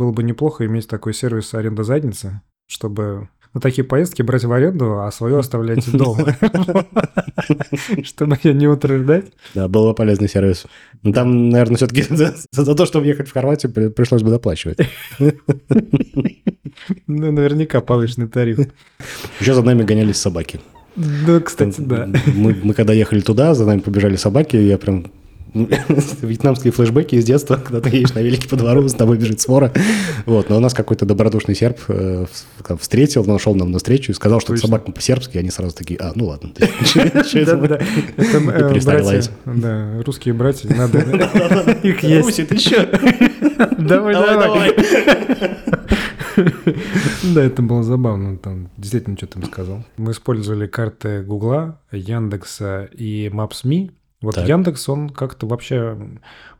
[0.00, 5.00] Было бы неплохо иметь такой сервис аренда задницы, чтобы на такие поездки брать в аренду,
[5.00, 6.34] а свою оставлять дома.
[8.02, 9.26] Чтобы ее не утверждать.
[9.54, 10.64] Да, был бы полезный сервис.
[11.02, 12.04] Но там, наверное, все-таки
[12.50, 14.78] за то, чтобы ехать в Хорватию, пришлось бы доплачивать.
[17.06, 18.58] Ну, наверняка повышенный тариф.
[19.38, 20.60] Еще за нами гонялись собаки.
[20.96, 22.08] Да, кстати, да.
[22.34, 25.10] Мы, мы когда ехали туда, за нами побежали собаки, я прям
[26.22, 29.72] вьетнамские флешбеки из детства, когда ты едешь на велике по двору, с тобой бежит свора.
[30.26, 32.26] Вот, но у нас какой-то добродушный серб э,
[32.78, 36.26] встретил, нашел нам навстречу и сказал, что это собака по-сербски, они сразу такие, а, ну
[36.26, 36.50] ладно.
[39.44, 40.98] Да, русские братья, надо
[41.82, 42.26] их есть.
[42.26, 42.86] Руси, ты что?
[43.78, 44.74] Давай, давай.
[47.34, 48.38] Да, это было забавно.
[48.38, 49.84] Там действительно что-то им сказал.
[49.96, 54.48] Мы использовали карты Гугла, Яндекса и Maps.me вот так.
[54.48, 55.96] Яндекс, он как-то вообще...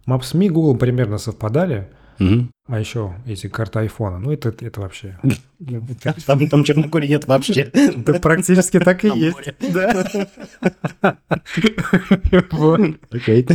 [0.06, 1.88] Maps.me, Google примерно совпадали,
[2.18, 2.48] угу.
[2.66, 5.18] а еще эти карты айфона, ну это, это вообще...
[6.26, 7.70] Там, там Черногории нет вообще.
[7.96, 9.54] Да практически так и есть.
[9.72, 10.06] Да.
[13.10, 13.46] Окей.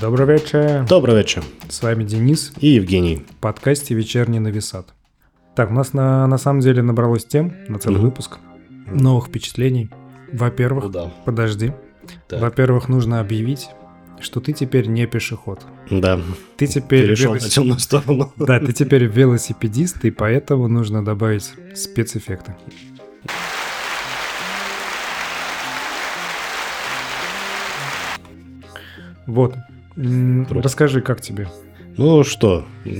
[0.00, 0.86] Добрый вечер.
[0.88, 1.42] Добрый вечер.
[1.68, 3.16] С вами Денис и Евгений.
[3.16, 4.94] В подкасте «Вечерний нависат».
[5.60, 8.04] Так, у нас на, на самом деле набралось тем на целый mm-hmm.
[8.04, 8.38] выпуск
[8.86, 9.90] новых впечатлений.
[10.32, 11.10] Во-первых, ну, да.
[11.26, 11.74] подожди.
[12.28, 12.40] Так.
[12.40, 13.68] Во-первых, нужно объявить,
[14.20, 15.66] что ты теперь не пешеход.
[15.90, 16.18] Да.
[16.56, 17.42] Ты теперь перешел велос...
[17.42, 18.32] на темную сторону.
[18.38, 22.56] Да, ты теперь велосипедист, и поэтому нужно добавить спецэффекты.
[29.26, 29.56] Вот.
[29.94, 30.62] Круто.
[30.62, 31.48] Расскажи, как тебе?
[32.00, 32.64] Ну что,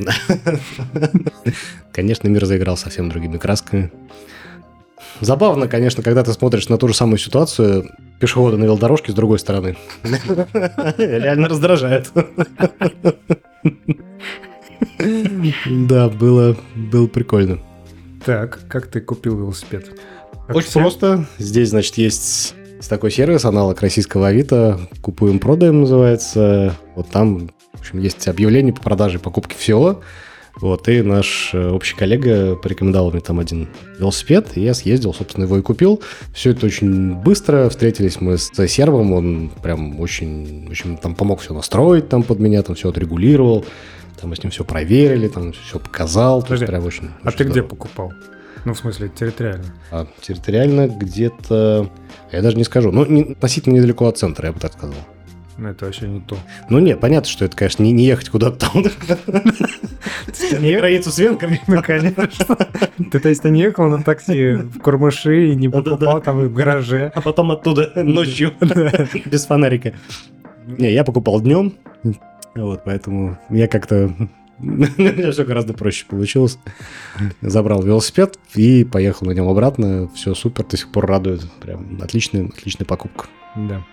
[1.91, 3.91] конечно, мир заиграл совсем другими красками.
[5.23, 7.91] Забавно, конечно, когда ты смотришь на ту же самую ситуацию,
[8.21, 9.79] пешеходы на велодорожке с другой стороны.
[10.99, 12.13] Реально раздражает.
[15.67, 17.59] Да, было, было прикольно.
[18.27, 19.99] Так, как ты купил велосипед?
[20.49, 21.27] Очень просто.
[21.39, 22.55] Здесь, значит, есть
[22.87, 24.79] такой сервис, аналог российского Авито.
[25.01, 26.77] Купуем, продаем называется.
[26.97, 30.03] Вот там в общем, есть объявление по продаже покупки всего.
[30.57, 35.45] Вот, и наш э, общий коллега порекомендовал мне там один велосипед, и я съездил, собственно,
[35.45, 36.03] его и купил.
[36.35, 41.55] Все это очень быстро, встретились мы с сервом, он прям очень, очень там помог все
[41.55, 43.65] настроить там под меня, там все отрегулировал,
[44.21, 46.43] там мы с ним все проверили, там все показал.
[46.43, 47.51] Подожди, прям очень, а очень ты здорово.
[47.53, 48.13] где покупал?
[48.65, 49.65] Ну, в смысле, территориально?
[49.91, 51.91] А, территориально где-то,
[52.33, 54.99] я даже не скажу, ну, не, относительно недалеко от центра, я бы так сказал.
[55.61, 56.39] Ну, это вообще не то.
[56.71, 58.83] Ну, нет, понятно, что это, конечно, не, не ехать куда-то там.
[60.59, 61.61] Не границу с венками.
[61.67, 62.57] Ну, конечно.
[63.13, 66.55] Ты, то есть, ты не ехал на такси в Курмыши и не покупал там в
[66.55, 67.13] гараже.
[67.15, 68.55] А потом оттуда ночью
[69.27, 69.93] без фонарика.
[70.67, 71.75] Не, я покупал днем,
[72.55, 74.15] вот, поэтому я как-то
[75.33, 76.59] все гораздо проще получилось.
[77.43, 80.09] Забрал велосипед и поехал на нем обратно.
[80.15, 81.43] Все супер, до сих пор радует.
[81.61, 83.27] Прям отличная, отличная покупка.
[83.57, 83.85] Да.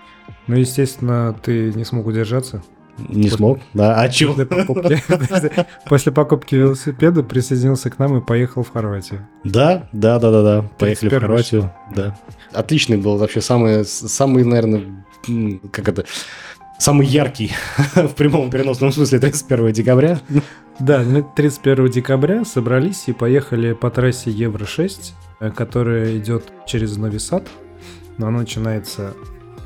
[0.48, 2.64] Ну, естественно, ты не смог удержаться.
[2.98, 3.60] Не после, смог?
[3.74, 4.34] Да, а чего?
[4.34, 5.04] После покупки,
[5.86, 9.28] после покупки велосипеда присоединился к нам и поехал в Хорватию.
[9.44, 10.70] Да, да, да, да, да.
[10.80, 11.72] Поехали в Хорватию.
[11.96, 12.18] Да.
[12.54, 15.06] Отличный был вообще самый, самый, наверное,
[15.72, 16.06] как это,
[16.80, 17.52] самый яркий
[17.96, 20.20] в прямом переносном смысле 31 декабря.
[20.80, 27.48] Да, мы 31 декабря собрались и поехали по трассе Евро-6, э, которая идет через Новисад,
[28.18, 29.14] но она начинается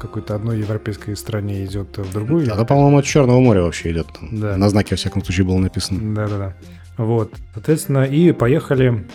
[0.01, 2.47] какой-то одной европейской стране идет в другую.
[2.47, 4.07] Это, по-моему, от Черного моря вообще идет.
[4.31, 4.57] Да.
[4.57, 6.15] На знаке, во всяком случае, было написано.
[6.15, 6.55] Да-да-да.
[6.97, 9.05] Вот, соответственно, и поехали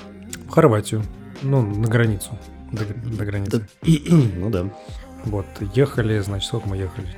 [0.46, 1.02] в Хорватию,
[1.42, 2.38] ну, на границу,
[2.72, 3.68] до, до границы.
[3.82, 4.70] ну да.
[5.24, 7.08] Вот, ехали, значит, сколько мы ехали?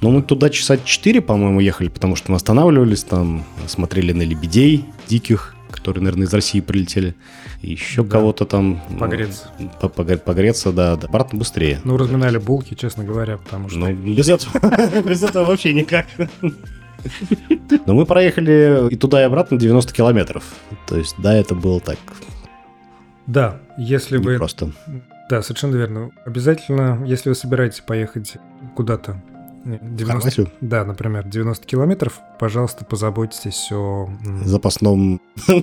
[0.00, 4.86] Ну, мы туда часа 4, по-моему, ехали, потому что мы останавливались там, смотрели на лебедей
[5.08, 7.14] диких, которые, наверное, из России прилетели.
[7.62, 8.10] Еще да.
[8.10, 8.82] кого-то там...
[8.98, 9.48] Погреться.
[9.80, 11.08] По Погреться, да, да.
[11.08, 11.80] Обратно быстрее.
[11.84, 13.78] Ну, разминали булки, честно говоря, потому что...
[13.78, 16.06] Ну, без этого, без этого вообще никак.
[17.86, 20.44] Но мы проехали и туда, и обратно 90 километров.
[20.86, 21.98] То есть, да, это было так.
[23.26, 24.36] Да, если вы...
[24.36, 24.72] Просто.
[25.30, 26.10] Да, совершенно верно.
[26.26, 28.34] Обязательно, если вы собираетесь поехать
[28.76, 29.22] куда-то
[29.64, 34.10] 90, да, например, 90 километров, пожалуйста, позаботьтесь о...
[34.44, 35.20] Запасном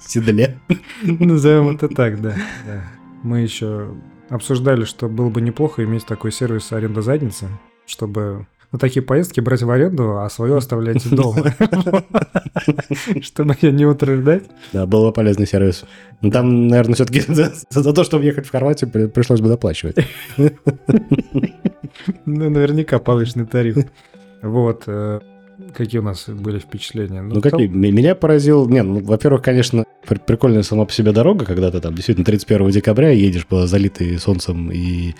[0.00, 0.58] седле.
[1.02, 2.36] Назовем это так, да.
[3.22, 3.94] Мы еще
[4.28, 7.48] обсуждали, что было бы неплохо иметь такой сервис аренда задницы,
[7.86, 8.46] чтобы
[8.76, 11.54] на такие поездки брать в аренду, а свою оставлять дома.
[13.22, 14.44] Чтобы ее не утверждать.
[14.74, 15.84] Да, был бы полезный сервис.
[16.20, 17.20] Ну, там, наверное, все-таки
[17.70, 19.96] за то, чтобы ехать в Хорватию, пришлось бы доплачивать.
[22.26, 23.78] Ну, наверняка повышенный тариф.
[24.42, 24.84] Вот.
[25.74, 27.22] Какие у нас были впечатления?
[27.22, 27.66] Ну, какие?
[27.66, 28.68] М- Меня поразил...
[28.68, 32.70] Не, ну, во-первых, конечно, при- прикольная сама по себе дорога, когда ты там действительно 31
[32.70, 35.14] декабря едешь по залитой солнцем и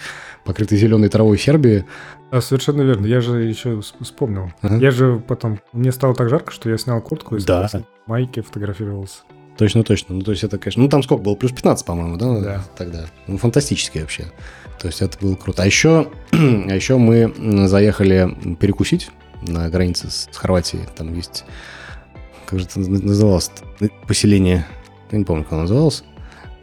[0.44, 1.84] покрытой зеленой травой Сербии.
[2.30, 3.06] А, совершенно верно.
[3.06, 4.52] Я же еще вс- вспомнил.
[4.60, 4.76] Ага.
[4.76, 5.58] Я же потом...
[5.72, 7.68] Мне стало так жарко, что я снял куртку и Да.
[7.68, 9.22] в майке фотографировался.
[9.56, 10.16] Точно, точно.
[10.16, 10.82] Ну, то есть это, конечно...
[10.82, 11.34] Ну, там сколько было?
[11.34, 12.40] Плюс 15, по-моему, да?
[12.40, 12.64] Да.
[12.76, 13.06] Тогда.
[13.26, 14.24] Ну, фантастически вообще.
[14.78, 15.62] То есть это было круто.
[15.62, 16.36] А еще, а
[16.74, 17.32] еще мы
[17.66, 19.08] заехали перекусить
[19.42, 20.84] на границе с, с Хорватией.
[20.94, 21.44] Там есть...
[22.46, 23.50] Как же это наз- называлось?
[24.06, 24.66] Поселение.
[25.10, 26.04] Я не помню, как оно называлось.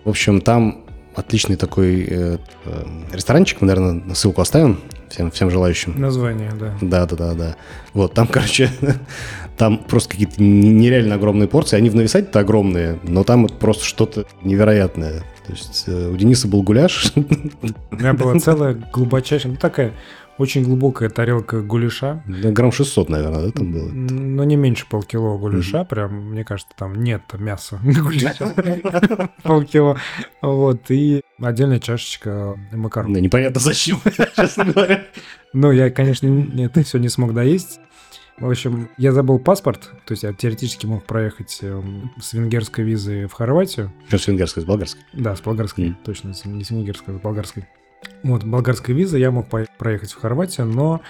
[0.05, 0.83] В общем, там
[1.15, 3.61] отличный такой э, э, ресторанчик.
[3.61, 4.79] Мы, наверное, ссылку оставим
[5.09, 5.99] всем, всем желающим.
[5.99, 6.73] Название, да.
[6.81, 7.55] Да, да, да, да.
[7.93, 8.69] Вот, там, короче,
[9.57, 11.77] там просто какие-то нереально огромные порции.
[11.77, 15.23] Они в нависать-то огромные, но там вот просто что-то невероятное.
[15.45, 17.13] То есть э, у Дениса был гуляш.
[17.15, 19.93] У меня была целая глубочайшая, ну такая
[20.37, 22.23] очень глубокая тарелка гуляша.
[22.27, 23.89] Грамм 600, наверное, да, там было?
[23.89, 28.53] Ну, не меньше полкило гуляша, прям, мне кажется, там нет мяса гуляша.
[29.43, 29.97] Полкило.
[30.41, 33.13] Вот, и отдельная чашечка макарон.
[33.13, 33.99] Да, непонятно зачем,
[34.35, 35.05] честно говоря.
[35.53, 37.79] Ну, я, конечно, не- это все не смог доесть.
[38.39, 43.27] В общем, я забыл паспорт, то есть я теоретически мог проехать эм, с венгерской визы
[43.27, 43.93] в Хорватию.
[44.07, 45.03] Что с венгерской, с болгарской?
[45.13, 45.97] Да, с болгарской, Мгм.
[46.03, 47.67] точно, не с венгерской, а с болгарской.
[48.23, 49.47] Вот, болгарской визы я мог
[49.77, 51.01] проехать в Хорватию, но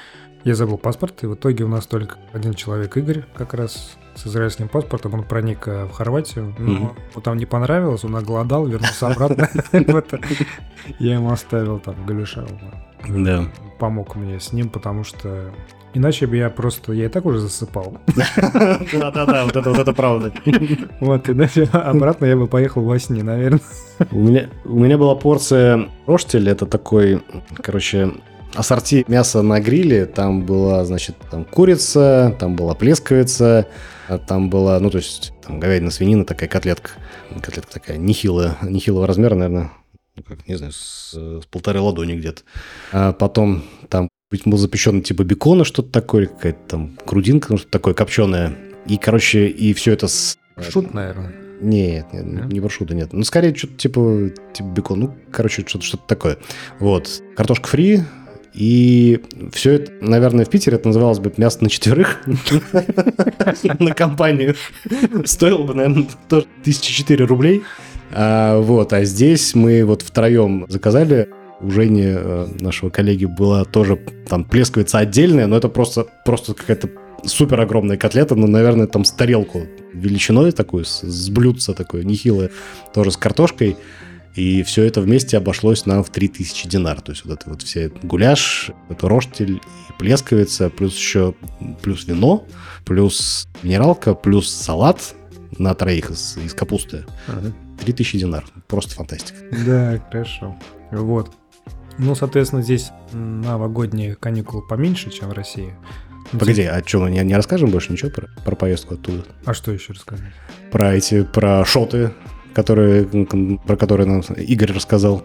[0.43, 4.27] я забыл паспорт, и в итоге у нас только один человек, Игорь, как раз с
[4.27, 9.07] израильским паспортом, он проник э, в Хорватию, но ему там не понравилось, он оголодал, вернулся
[9.07, 9.49] обратно.
[10.99, 12.45] Я ему оставил там галюша,
[13.07, 13.45] Да.
[13.79, 15.51] помог мне с ним, потому что
[15.95, 17.97] иначе бы я просто, я и так уже засыпал.
[18.93, 20.31] Да-да-да, вот это, вот это правда.
[20.99, 23.61] Вот, иначе обратно я бы поехал во сне, наверное.
[24.11, 27.23] У меня, у меня была порция роштель, это такой,
[27.61, 28.11] короче,
[28.55, 30.05] ассорти мяса на гриле.
[30.05, 33.67] Там была, значит, там курица, там была плесковица,
[34.07, 36.91] а там была, ну, то есть, там говядина, свинина, такая котлетка.
[37.41, 39.71] Котлетка такая нехилая, нехилого размера, наверное,
[40.15, 42.43] ну, как, не знаю, с, с полторы ладони где-то.
[42.91, 47.71] А потом там быть был запеченный типа бекона, что-то такое, какая-то там грудинка, ну, что-то
[47.71, 48.55] такое копченое.
[48.85, 50.37] И, короче, и все это с...
[50.59, 51.33] Шут, наверное.
[51.61, 52.45] Нет, нет, Нет?
[52.51, 53.13] не прошута, нет.
[53.13, 54.99] Ну, скорее, что-то типа, типа бекон.
[54.99, 56.37] Ну, короче, что-то что такое.
[56.79, 57.09] Вот.
[57.35, 58.01] Картошка фри.
[58.53, 59.19] И
[59.51, 62.21] все это, наверное, в Питере это называлось бы мясо на четверых
[63.79, 64.55] на компанию.
[65.25, 67.63] Стоило бы, наверное, тоже тысячи четыре рублей.
[68.11, 71.29] А, Вот, а здесь мы вот втроем заказали.
[71.61, 73.97] У Жени, э, нашего коллеги, была тоже
[74.27, 76.89] там плесковица отдельная, но это просто, просто какая-то
[77.25, 82.51] супер огромная котлета, ну, наверное, там с тарелку величиной такую, с, с блюдца такое нехилое,
[82.93, 83.77] тоже с картошкой.
[84.35, 87.01] И все это вместе обошлось нам в 3000 динар.
[87.01, 91.35] То есть вот это вот все гуляш, это роштель и плесковица, плюс еще
[91.81, 92.45] плюс вино,
[92.85, 95.15] плюс минералка, плюс салат
[95.57, 97.05] на троих из, из капусты.
[97.79, 98.45] 3000 динар.
[98.67, 99.37] Просто фантастика.
[99.65, 100.55] Да, хорошо.
[100.91, 101.31] Вот.
[101.99, 105.75] Ну, соответственно, здесь новогодние каникулы поменьше, чем в России.
[106.31, 109.25] Погоди, а что, мы не, не расскажем больше ничего про, про поездку оттуда?
[109.45, 110.31] А что еще рассказать?
[110.71, 112.11] Про эти, про шоты,
[112.53, 113.05] которые,
[113.65, 115.23] про которые нам Игорь рассказал.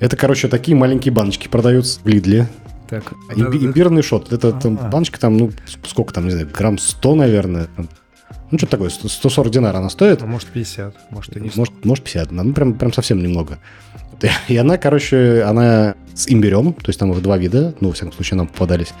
[0.00, 2.48] Это, короче, такие маленькие баночки продаются в Лидле.
[2.88, 4.32] Так, Имби- да- имбирный шот.
[4.32, 4.88] Это там, А.
[4.88, 5.50] баночка там, ну,
[5.86, 7.68] сколько там, не знаю, грамм 100, наверное.
[8.50, 10.22] Ну, что такое, 100 140 динар она стоит.
[10.22, 13.58] а может 50, может и не Может, может 50, ну, прям, прям совсем немного.
[14.48, 18.12] И она, короче, она с имбирем, то есть там их два вида, ну, во всяком
[18.14, 18.92] случае, нам попадались.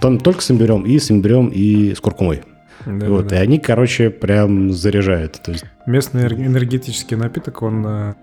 [0.00, 2.42] Там только с имбирем, и с имбирем, и с куркумой.
[2.86, 5.40] Да, вот, да, и они, короче, прям заряжают.
[5.42, 8.14] То есть, Местный энер- энергетический напиток, он э,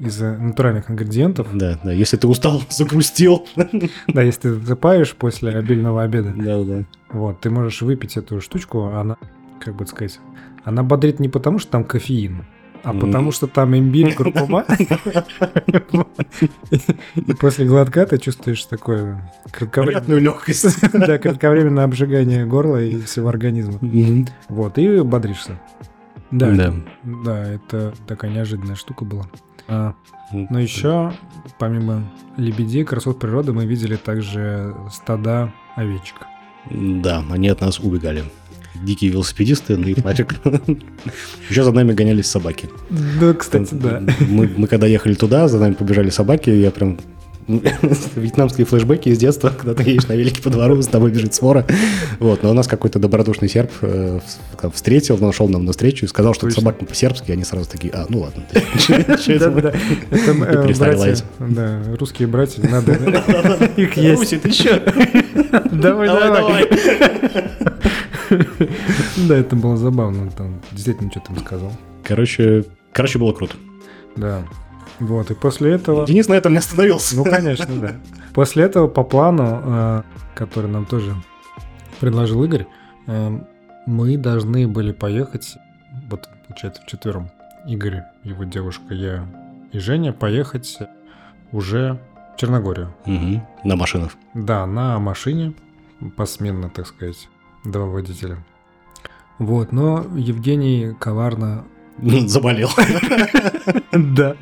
[0.00, 1.46] из э, натуральных ингредиентов.
[1.56, 3.46] да, да, если ты устал, загрустил.
[4.08, 6.84] Да, если ты засыпаешь после обильного обеда, Да, да.
[7.10, 9.16] вот, ты можешь выпить эту штучку, она,
[9.64, 10.18] как бы сказать,
[10.64, 12.44] она бодрит не потому, что там кофеин,
[12.82, 14.64] а потому что там имбирь, куркума.
[17.14, 19.30] И после глотка ты чувствуешь такое
[19.72, 20.80] Приятную легкость.
[20.92, 23.78] да, кратковременное обжигание горла и всего организма.
[24.48, 25.58] Вот, и бодришься.
[26.30, 26.62] Да, Да.
[26.64, 26.74] это-
[27.24, 29.26] да, это такая неожиданная штука была.
[29.68, 29.94] А,
[30.32, 31.12] но еще,
[31.58, 32.04] помимо
[32.36, 36.26] лебедей, красот природы, мы видели также стада овечек.
[36.70, 38.24] Да, они от нас убегали.
[38.74, 40.34] Дикие велосипедисты, ну и нафиг.
[41.48, 42.70] Еще за нами гонялись собаки.
[43.20, 44.02] Да, кстати, да.
[44.28, 46.98] Мы, мы когда ехали туда, за нами побежали собаки, я прям
[48.16, 51.66] вьетнамские флешбеки из детства, когда ты едешь на велике по двору, с тобой бежит свора.
[52.18, 54.20] Вот, но у нас какой-то добродушный серб э,
[54.72, 58.20] встретил, нашел нам на встречу и сказал, что собака по-сербски, они сразу такие, а, ну
[58.20, 58.44] ладно.
[58.88, 59.72] Да-да-да.
[60.10, 60.34] Это
[60.78, 62.92] братья, да, русские братья, надо
[63.76, 64.40] их есть.
[64.42, 64.80] ты что?
[65.72, 66.68] Давай, давай.
[69.28, 71.72] Да, это было забавно, там действительно что-то сказал.
[72.04, 73.56] Короче, короче, было круто.
[74.16, 74.42] Да.
[74.98, 76.06] Вот, и после этого...
[76.06, 77.16] Денис на этом не остановился.
[77.16, 77.94] Ну, конечно, да.
[78.34, 80.02] После этого по плану, э,
[80.34, 81.14] который нам тоже
[82.00, 82.66] предложил Игорь,
[83.06, 83.40] э,
[83.86, 85.56] мы должны были поехать,
[86.08, 87.30] вот, получается, вчетвером.
[87.66, 89.26] Игорь, его девушка, я
[89.72, 90.78] и Женя поехать
[91.52, 91.98] уже
[92.34, 92.94] в Черногорию.
[93.06, 93.42] Угу.
[93.64, 94.12] На машинах.
[94.34, 95.54] Да, на машине,
[96.16, 97.28] посменно, так сказать,
[97.64, 98.44] два водителя.
[99.38, 101.64] Вот, но Евгений коварно
[102.26, 102.70] Заболел.
[103.92, 104.36] Да.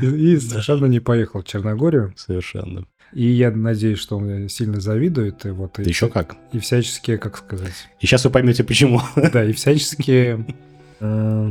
[0.00, 2.12] И совершенно не поехал в Черногорию.
[2.16, 2.84] Совершенно.
[3.12, 5.44] И я надеюсь, что он сильно завидует.
[5.46, 6.36] И вот, и Еще как.
[6.52, 7.88] И всячески, как сказать...
[8.00, 9.00] И сейчас вы поймете, почему.
[9.32, 10.44] Да, и всячески
[11.00, 11.50] э,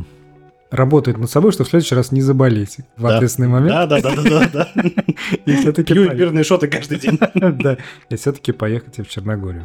[0.71, 3.69] работает над собой, чтобы в следующий раз не заболеть в ответственный момент.
[3.71, 4.69] Да, да, да, да, да.
[5.45, 5.93] И все-таки...
[5.93, 7.19] Пью имбирные шоты каждый день.
[7.33, 7.77] Да,
[8.09, 9.63] и все-таки поехать в Черногорию.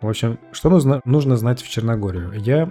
[0.00, 2.32] В общем, что нужно, нужно знать в Черногорию?
[2.36, 2.70] Я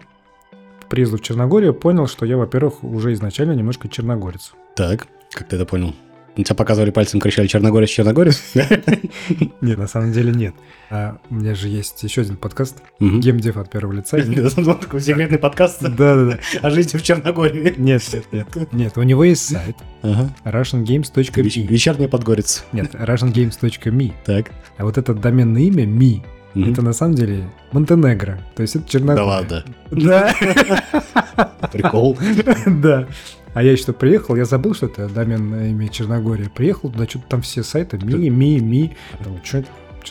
[0.89, 4.53] приезду в Черногорию понял, что я, во-первых, уже изначально немножко черногорец.
[4.75, 5.95] Так, как ты это понял?
[6.37, 8.41] На тебя показывали пальцем, кричали «Черногорец, Черногорец»?
[9.61, 10.55] Нет, на самом деле нет.
[10.89, 14.17] А у меня же есть еще один подкаст «Гемдев от первого лица».
[14.81, 16.39] Такой секретный подкаст Да-да-да.
[16.61, 17.75] о жизни в Черногории.
[17.77, 18.47] Нет, нет, нет.
[18.71, 21.67] Нет, у него есть сайт russiangames.me.
[21.67, 22.63] Вечерний подгорец.
[22.71, 24.13] Нет, russiangames.me.
[24.25, 24.51] Так.
[24.77, 25.85] А вот это доменное имя
[26.55, 28.39] «me» Это на самом деле Монтенегро.
[28.55, 29.17] То есть это Черногория.
[29.17, 29.63] Да ладно.
[29.91, 30.33] Да.
[31.71, 32.17] Прикол.
[32.67, 33.07] Да.
[33.53, 36.49] А я что приехал, я забыл, что это доменное имя Черногория.
[36.49, 38.95] Приехал туда, что-то там все сайты ми, ми, ми.
[39.43, 39.63] Что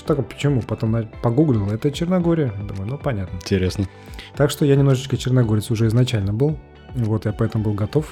[0.06, 0.62] такое, почему?
[0.62, 2.52] Потом погуглил, это Черногория.
[2.68, 3.37] Думаю, ну понятно.
[3.37, 3.87] Интересно.
[4.37, 6.59] Так что я немножечко черногорец уже изначально был.
[6.94, 8.06] Вот я поэтому был готов.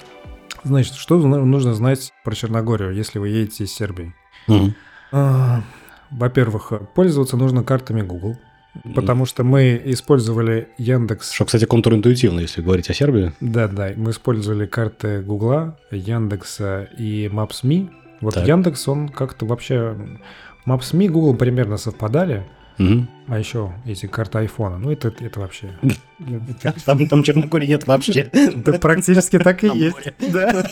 [0.64, 4.12] Значит, что нужно знать про Черногорию, если вы едете из Сербии?
[6.11, 8.37] Во-первых, пользоваться нужно картами Google,
[8.95, 11.33] потому что мы использовали Яндекс.
[11.33, 13.33] Что, кстати, контринтуитивно, если говорить о Сербии.
[13.41, 17.91] Да, да, мы использовали карты Гугла, Яндекса и Maps.me.
[18.21, 18.47] Вот так.
[18.47, 19.97] Яндекс, он как-то вообще...
[20.67, 22.45] Maps.me и Google примерно совпадали,
[22.79, 23.07] Угу.
[23.27, 25.73] А еще эти карты айфона, ну это, это вообще...
[26.85, 28.31] Там, там Черногории нет вообще.
[28.57, 30.12] Да практически так и есть.
[30.31, 30.65] Да.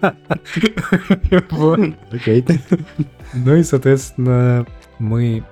[3.34, 4.66] Ну и, соответственно,
[4.98, 5.44] мы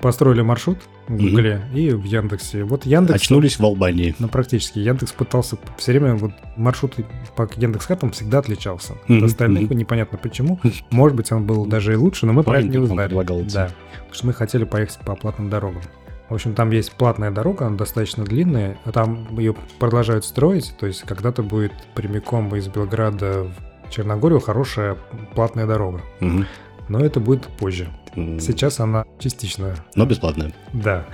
[0.00, 0.78] построили маршрут
[1.08, 2.64] в Гугле и в Яндексе.
[2.64, 3.16] Вот Яндекс...
[3.16, 4.14] Очнулись в Албании.
[4.18, 4.78] Ну, практически.
[4.78, 6.14] Яндекс пытался все время...
[6.16, 6.94] Вот маршрут
[7.36, 9.70] по Яндекс картам всегда отличался от остальных.
[9.70, 10.60] Непонятно почему.
[10.90, 13.14] Может быть, он был даже и лучше, но мы про это не узнали.
[13.52, 13.70] Да.
[13.92, 15.82] Потому что мы хотели поехать по платным дорогам.
[16.28, 20.86] В общем, там есть платная дорога, она достаточно длинная, а там ее продолжают строить, то
[20.86, 24.96] есть когда-то будет прямиком из Белграда в Черногорию хорошая
[25.34, 26.00] платная дорога.
[26.22, 26.44] Угу.
[26.88, 27.88] Но это будет позже.
[28.14, 29.74] Сейчас она частично.
[29.94, 30.52] Но бесплатная.
[30.72, 31.06] Да.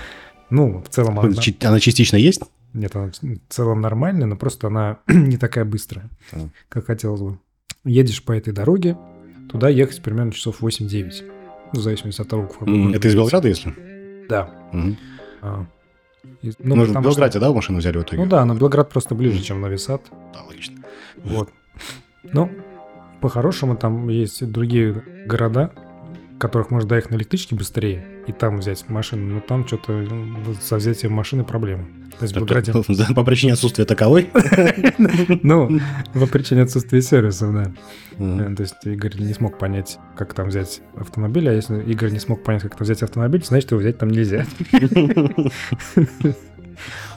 [0.50, 1.30] Ну, в целом она...
[1.62, 2.42] Она частично есть?
[2.72, 6.48] Нет, она в целом нормальная, но просто она не такая быстрая, а.
[6.68, 7.38] как хотелось бы.
[7.84, 8.96] Едешь по этой дороге,
[9.50, 11.24] туда ехать примерно часов 8-9.
[11.72, 13.74] В зависимости от того, в каком Это из Белграда, если?
[14.28, 14.50] Да.
[14.72, 14.96] Угу.
[15.42, 15.66] А,
[16.42, 17.40] и, ну, Мы в Белграде, что...
[17.40, 18.22] да, машину взяли в итоге?
[18.22, 20.02] Ну да, но Белград просто ближе, чем Нови Сад.
[20.34, 20.76] Да, логично.
[21.24, 21.50] Вот.
[22.24, 22.50] Ну,
[23.20, 25.72] по-хорошему там есть другие города,
[26.38, 30.76] которых можно доехать на электричке быстрее и там взять машину, но там что-то ну, со
[30.76, 31.86] взятием машины проблемы.
[32.18, 32.72] То есть Белграде...
[33.14, 34.30] По причине отсутствия таковой?
[35.42, 35.80] Ну,
[36.12, 37.72] по причине отсутствия сервисов, да.
[38.18, 42.18] Э, то есть Игорь не смог понять, как там взять автомобиль, а если Игорь не
[42.18, 44.44] смог понять, как там взять автомобиль, значит, его взять там нельзя.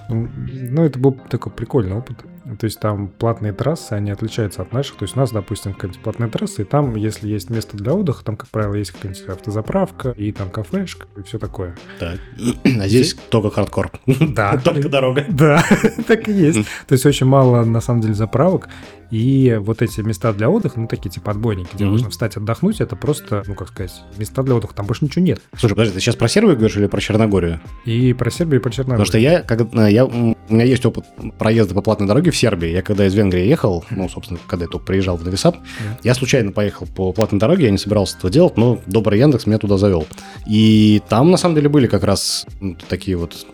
[0.10, 2.18] Ну, это был такой прикольный опыт.
[2.60, 4.98] То есть там платные трассы, они отличаются от наших.
[4.98, 8.24] То есть у нас, допустим, какая-нибудь платная трасса, и там, если есть место для отдыха,
[8.26, 11.76] там, как правило, есть какая-нибудь автозаправка, и там кафешка, и все такое.
[12.00, 12.20] Так.
[12.84, 13.92] А здесь только хардкор.
[14.06, 14.58] Да.
[14.64, 15.26] Только дорога.
[15.30, 15.64] Да,
[16.08, 16.68] так и есть.
[16.88, 18.68] То есть очень мало, на самом деле, заправок.
[19.14, 21.90] И вот эти места для отдыха, ну, такие типа отбойники, где mm-hmm.
[21.90, 25.40] можно встать отдохнуть, это просто, ну, как сказать, места для отдыха, там больше ничего нет.
[25.56, 27.62] Слушай, подожди, ты сейчас про Сербию говоришь или про Черногорию?
[27.86, 29.06] И про Сербию, и про Черногорию.
[29.06, 31.06] Потому что я, когда, я, у меня есть опыт
[31.38, 32.70] проезда по платной дороге в Сербии.
[32.70, 36.00] Я когда из Венгрии ехал, ну, собственно, когда я только приезжал в Новисад, yeah.
[36.02, 39.60] я случайно поехал по платной дороге, я не собирался этого делать, но добрый Яндекс меня
[39.60, 40.08] туда завел.
[40.48, 43.46] И там, на самом деле, были как раз ну, такие вот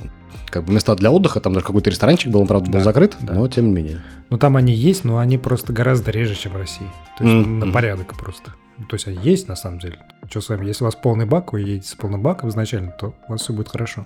[0.50, 3.34] как бы места для отдыха, там даже какой-то ресторанчик был, он, правда, был закрыт, да.
[3.34, 4.02] но тем не менее.
[4.30, 6.88] Ну, там они есть, но они просто гораздо реже, чем в России.
[7.18, 7.66] То есть mm-hmm.
[7.66, 8.54] на порядок просто.
[8.88, 10.00] То есть, а есть на самом деле.
[10.30, 10.66] Что с вами?
[10.66, 13.52] Если у вас полный бак, вы едете с полным баком изначально, то у вас все
[13.52, 14.06] будет хорошо.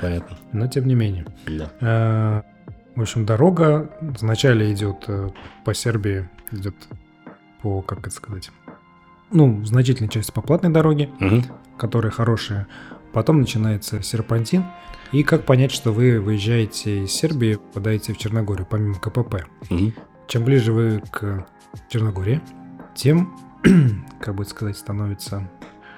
[0.00, 0.36] Понятно.
[0.52, 1.26] Но тем не менее.
[1.46, 1.70] Да.
[1.80, 2.42] Э,
[2.96, 5.28] В общем, дорога вначале идет э,
[5.64, 6.74] по Сербии, идет
[7.62, 8.50] по, как это сказать,
[9.30, 11.44] ну, значительная часть по платной дороге, Мгм.
[11.76, 12.66] которые хорошие.
[13.12, 14.64] Потом начинается серпантин.
[15.12, 19.46] И как понять, что вы выезжаете из Сербии, попадаете в Черногорию, помимо КПП?
[19.70, 19.94] Мгм.
[20.26, 21.46] Чем ближе вы к
[21.88, 22.40] Черногории,
[22.94, 23.34] тем,
[24.20, 25.48] как бы сказать, становится...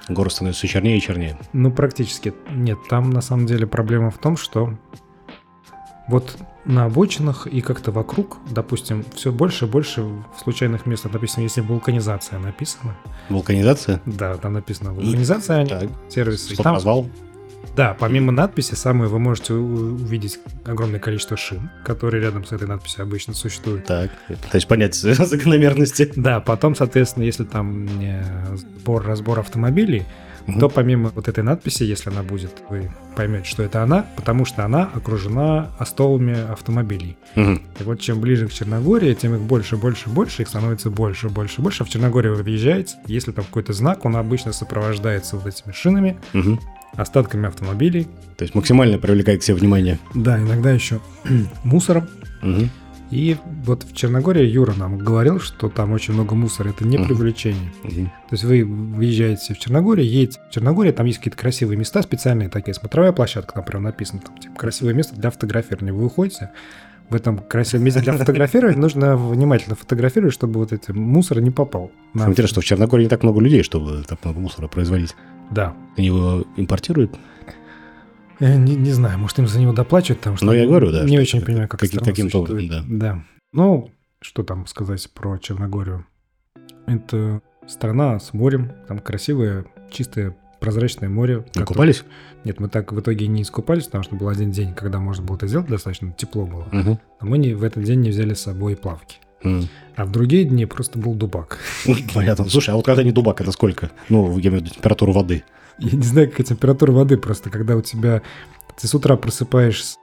[0.09, 1.39] Город становится все чернее и чернее.
[1.53, 2.79] Ну, практически нет.
[2.89, 4.75] Там на самом деле проблема в том, что
[6.09, 11.43] вот на обочинах и как-то вокруг, допустим, все больше и больше в случайных местах, допустим,
[11.45, 12.97] если вулканизация написана,
[13.29, 14.01] Вулканизация?
[14.07, 15.91] да, там написано вулканизация, Так.
[16.09, 17.07] сервисы, и Стоп, там развал?
[17.81, 23.05] Да, помимо надписи, самое вы можете увидеть огромное количество шин, которые рядом с этой надписью
[23.05, 23.87] обычно существуют.
[23.87, 24.11] Так.
[24.29, 26.13] Пытаюсь понять закономерности.
[26.15, 28.23] Да, потом, соответственно, если там э,
[28.57, 30.05] сбор, разбор автомобилей,
[30.59, 34.63] то помимо вот этой надписи, если она будет, вы поймете, что это она, потому что
[34.63, 37.17] она окружена остовами автомобилей.
[37.35, 37.63] Мгм.
[37.79, 41.63] И вот чем ближе к Черногории, тем их больше, больше, больше, их становится больше, больше,
[41.63, 41.83] больше.
[41.83, 46.19] А в Черногорию вы въезжаете, если там какой-то знак, он обычно сопровождается вот этими шинами,
[46.35, 46.61] Мгм.
[46.97, 49.99] Остатками автомобилей, То есть максимально привлекает к себе внимание.
[50.15, 51.01] Да, иногда еще
[51.65, 52.09] мусором.
[52.43, 52.71] Мгм.
[53.11, 56.69] И вот в Черногории Юра нам говорил, что там очень много мусора.
[56.69, 57.73] Это не привлечение.
[57.83, 58.07] Мгм.
[58.07, 62.49] То есть вы выезжаете в Черногорию, едете в Черногорию, там есть какие-то красивые места, специальные
[62.51, 65.93] такие, смотровая площадка, там прям написано, там, типа, красивое место для фотографирования.
[65.93, 66.51] Вы выходите,
[67.09, 71.91] в этом красивом месте для фотографирования нужно внимательно фотографировать, чтобы вот этот мусор не попал.
[72.15, 75.17] на- интересное, что в Черногории не так много людей, чтобы так много мусора производить.
[75.51, 75.75] Да.
[75.97, 77.17] Они его импортируют?
[78.39, 81.05] Я не, не знаю, может, им за него доплачивают, потому что Ну, я говорю, да,
[81.05, 82.71] не очень это понимаю, как каким- каким-то существует.
[82.71, 83.25] образом, да.
[83.53, 83.91] Ну,
[84.23, 86.07] что там сказать про Черногорию?
[86.87, 91.39] Это страна с морем, там красивое, чистое, прозрачное море.
[91.39, 92.05] Вы которое- купались?
[92.45, 95.37] Нет, мы так в итоге не искупались, потому что был один день, когда можно было
[95.37, 96.67] это сделать, достаточно тепло было.
[96.73, 96.99] Мгм.
[97.21, 99.19] Но мы не, в этот день не взяли с собой плавки.
[99.43, 99.69] М.
[99.97, 101.59] А в другие дни просто был дубак.
[102.15, 102.49] Понятно.
[102.49, 103.91] Слушай, а вот когда не дубак, это сколько?
[104.09, 105.45] Ну, я имею в виду температуру воды.
[105.79, 108.23] Я не знаю, какая температура воды, просто когда у тебя...
[108.81, 109.99] Ты с утра просыпаешься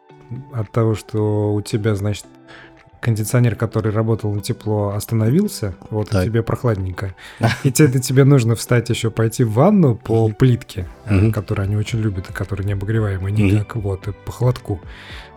[0.54, 2.26] от того, что у тебя, значит,
[3.02, 6.24] кондиционер, который работал на тепло, остановился, вот Так.
[6.24, 7.16] и тебе прохладненько.
[7.64, 11.32] И тебе, тебе нужно встать еще, пойти в ванну по плитке, Мгм.
[11.32, 13.42] которую они очень любят, и которая не обогреваемая Мгм.
[13.46, 14.82] никак, вот, и по холодку.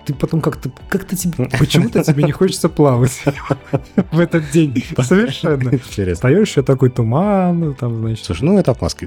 [0.07, 3.23] Ты потом как-то, как-то тебе, почему-то тебе не хочется плавать
[4.11, 4.83] в этот день.
[4.99, 5.68] Совершенно.
[5.75, 6.14] Интересно.
[6.14, 9.07] Встаешь, еще такой туман, там, значит, Слушай, ну это отмазка.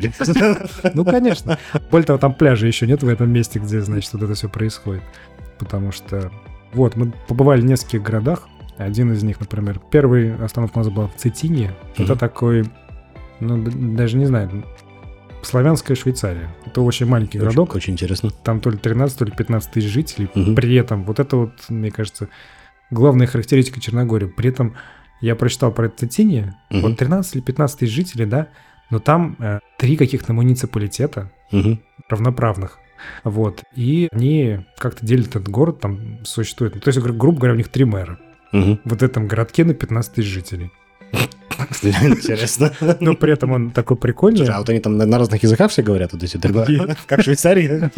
[0.94, 1.58] ну, конечно.
[1.90, 5.02] Более того, там пляжа еще нет в этом месте, где, значит, вот это все происходит.
[5.58, 6.32] Потому что...
[6.74, 8.48] Вот, мы побывали в нескольких городах.
[8.78, 11.72] Один из них, например, первый остановка у нас была в Цитине.
[11.96, 12.18] Это Мгм.
[12.18, 12.64] такой,
[13.40, 13.64] ну,
[13.96, 14.64] даже не знаю,
[15.44, 16.50] славянская Швейцария.
[16.66, 17.70] Это очень маленький городок.
[17.70, 18.30] Очень, очень интересно.
[18.32, 20.30] Там то ли 13, то ли 15 тысяч жителей.
[20.34, 20.56] Мгм.
[20.56, 22.30] При этом, вот это вот, мне кажется,
[22.90, 24.26] главная характеристика Черногории.
[24.28, 24.76] При этом
[25.22, 26.56] я прочитал про это Цитине.
[26.72, 26.82] Мгм.
[26.82, 28.48] Вот 13 или 15 тысяч жителей, да,
[28.90, 31.80] но там э, три каких-то муниципалитета Мгм.
[32.10, 32.80] равноправных.
[33.24, 33.64] Вот.
[33.76, 36.76] И они как-то делят этот город, там существует.
[36.76, 38.20] Ну, то есть, гру- грубо говоря, у них три мэра.
[38.52, 38.80] Мгм.
[38.86, 40.72] Вот в этом городке на 15 тысяч жителей.
[41.84, 42.72] Интересно.
[43.00, 44.38] Но при этом он такой прикольный.
[44.38, 46.38] Слушай, а вот они там на разных языках все говорят, вот эти
[46.72, 46.98] Нет.
[47.08, 47.90] как в Швейцарии?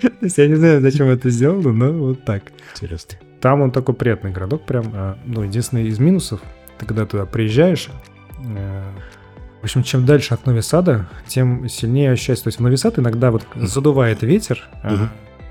[0.00, 2.42] То есть я не знаю, зачем это сделано, но вот так.
[2.74, 3.18] Интересно.
[3.40, 4.90] Там он такой приятный городок прям.
[4.94, 6.40] а, Ну, единственный из минусов,
[6.78, 7.88] ты когда туда приезжаешь,
[8.56, 8.84] э,
[9.64, 12.44] в общем, чем дальше от Нови-Сада, тем сильнее ощущается.
[12.44, 15.08] То есть в Нови-Сад иногда вот задувает ветер а,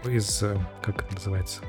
[0.07, 1.61] из, э, как это называется?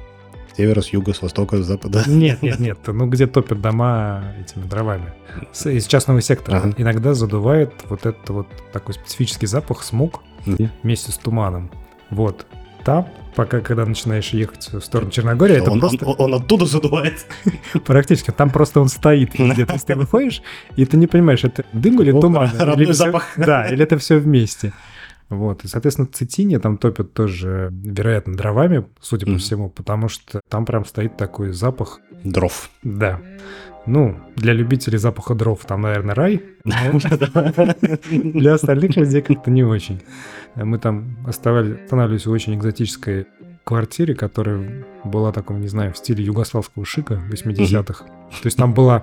[0.54, 2.02] Севера, с юга, с востока, с запада.
[2.06, 5.14] Нет, нет, нет, ну где топят дома этими дровами.
[5.52, 6.58] С- из частного сектора.
[6.58, 6.74] Ага.
[6.76, 10.70] Иногда задувает вот это вот такой специфический запах, смог Мгм.
[10.82, 11.70] вместе с туманом.
[12.10, 12.44] Вот.
[12.84, 16.04] Там, пока когда начинаешь ехать в сторону Черногории, это Он просто...
[16.04, 17.24] он- он оттуда задувает.
[17.86, 18.30] Практически.
[18.30, 19.64] Там просто он стоит везде.
[19.66, 20.42] То есть ты выходишь,
[20.76, 22.50] и ты не понимаешь, это дым или туман.
[22.58, 23.28] родной запах.
[23.36, 24.72] Да, или это все вместе.
[25.30, 25.64] Вот.
[25.64, 30.84] И, соответственно, Цитине там топят тоже, вероятно, дровами, судя по всему, потому что там прям
[30.84, 32.00] стоит такой запах.
[32.22, 32.70] Дров.
[32.82, 33.20] Да.
[33.86, 36.42] Ну, для любителей запаха дров там, наверное, рай.
[38.10, 40.00] Для остальных людей как-то не очень.
[40.54, 43.26] Мы там останавливались в очень экзотической
[43.64, 48.04] квартире, которая была таком, не знаю, в стиле югославского шика 80-х.
[48.04, 49.02] То есть там была,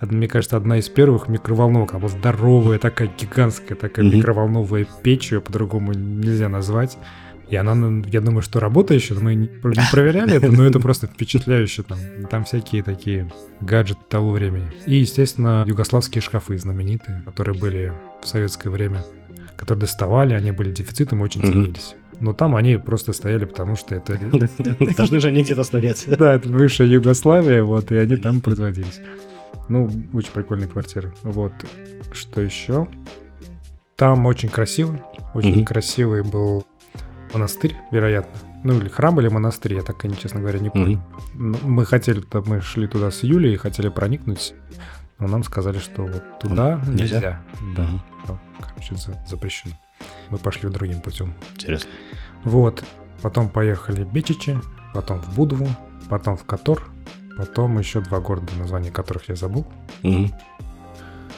[0.00, 1.92] мне кажется, одна из первых микроволновок.
[1.92, 6.98] Она была здоровая, такая гигантская, такая микроволновая печь, ее по-другому нельзя назвать.
[7.52, 9.46] И она, ну, я думаю, что работающая, мы не
[9.90, 11.82] проверяли это, но это просто впечатляюще.
[11.82, 11.98] Там,
[12.30, 14.72] там всякие такие гаджеты того времени.
[14.86, 19.04] И, естественно, югославские шкафы знаменитые, которые были в советское время,
[19.58, 21.94] которые доставали, они были дефицитом, очень ценились.
[22.20, 24.18] Но там они просто стояли, потому что это...
[24.96, 26.06] Должны же они где-то стоять.
[26.18, 28.98] Да, это бывшая Югославия, вот, и они там производились.
[29.68, 31.12] Ну, очень прикольные квартиры.
[31.22, 31.52] Вот.
[32.14, 32.88] Что еще?
[33.96, 34.98] Там очень красиво.
[35.34, 36.64] Очень красивый был
[37.32, 38.38] монастырь, вероятно.
[38.64, 41.02] Ну, или храм, или монастырь, я так, честно говоря, не помню.
[41.34, 41.66] Mm-hmm.
[41.66, 44.54] Мы хотели, мы шли туда с Юлей и хотели проникнуть,
[45.18, 46.94] но нам сказали, что вот туда mm-hmm.
[46.94, 47.16] нельзя.
[47.16, 47.42] нельзя.
[47.76, 47.82] Да.
[47.82, 48.38] Mm-hmm.
[48.60, 49.74] Короче, запрещено.
[50.30, 51.34] Мы пошли другим путем.
[51.54, 51.90] Интересно.
[52.44, 52.84] Вот.
[53.20, 54.58] Потом поехали в Бичичи,
[54.94, 55.68] потом в Будву,
[56.08, 56.82] потом в Катор,
[57.38, 59.66] потом еще два города, названия которых я забыл.
[60.02, 60.32] Mm-hmm.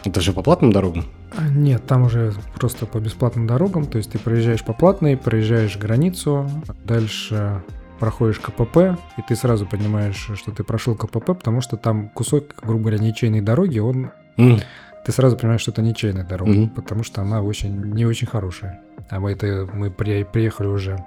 [0.05, 1.05] Это же по платным дорогам?
[1.51, 6.49] Нет, там уже просто по бесплатным дорогам, то есть ты проезжаешь по платной, проезжаешь границу,
[6.85, 7.63] дальше
[7.99, 12.85] проходишь КПП, и ты сразу понимаешь, что ты прошел КПП, потому что там кусок, грубо
[12.85, 14.11] говоря, ничейной дороги, он...
[14.37, 14.63] Mm.
[15.05, 16.71] Ты сразу понимаешь, что это ничейная дорога, mm-hmm.
[16.71, 18.81] потому что она очень не очень хорошая.
[19.11, 21.05] А мы это мы при, приехали уже.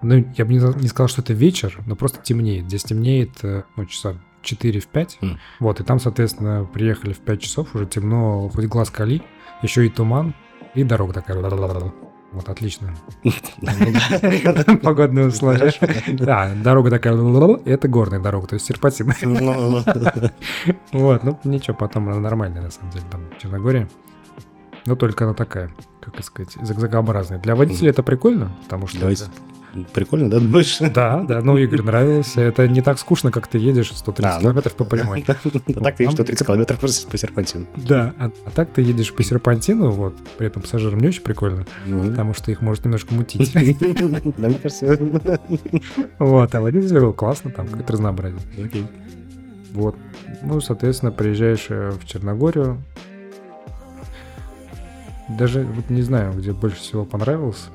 [0.00, 2.66] Ну, я бы не, не сказал, что это вечер, но просто темнеет.
[2.66, 5.18] Здесь темнеет э, ну, часа 4 в 5.
[5.20, 5.36] Mm.
[5.58, 9.22] Вот, и там, соответственно, приехали в 5 часов, уже темно, хоть глаз кали
[9.62, 10.34] еще и туман,
[10.74, 11.42] и дорога такая.
[12.32, 12.94] Вот, отлично.
[14.82, 15.72] Погодные условия.
[16.08, 17.14] Да, дорога такая,
[17.64, 19.12] это горная дорога, то есть серпатин.
[20.92, 23.88] Вот, ну ничего, потом она нормальная, на самом деле, там, в Черногории.
[24.84, 27.38] Но только она такая, как сказать, зигзагообразная.
[27.38, 29.10] Для водителя это прикольно, потому что...
[29.92, 30.78] Прикольно, да, думаешь?
[30.96, 32.40] Да, да, ну, Игорь нравился.
[32.40, 35.24] Это не так скучно, как ты едешь 130 а, ну, километров по прямой.
[35.26, 35.32] А
[35.82, 37.66] так ты едешь 130 километров по серпантину.
[37.76, 41.66] Да, а, а так ты едешь по серпантину, вот, при этом пассажирам не очень прикольно,
[41.84, 43.52] потому что их может немножко мутить.
[43.52, 44.98] Да, мне кажется.
[46.18, 48.40] Вот, а водитель был классно, там какое-то разнообразие.
[48.64, 48.86] Окей.
[49.72, 49.96] Вот.
[50.42, 52.82] Ну, соответственно, приезжаешь э, в Черногорию.
[55.28, 57.68] Даже вот не знаю, где больше всего понравился.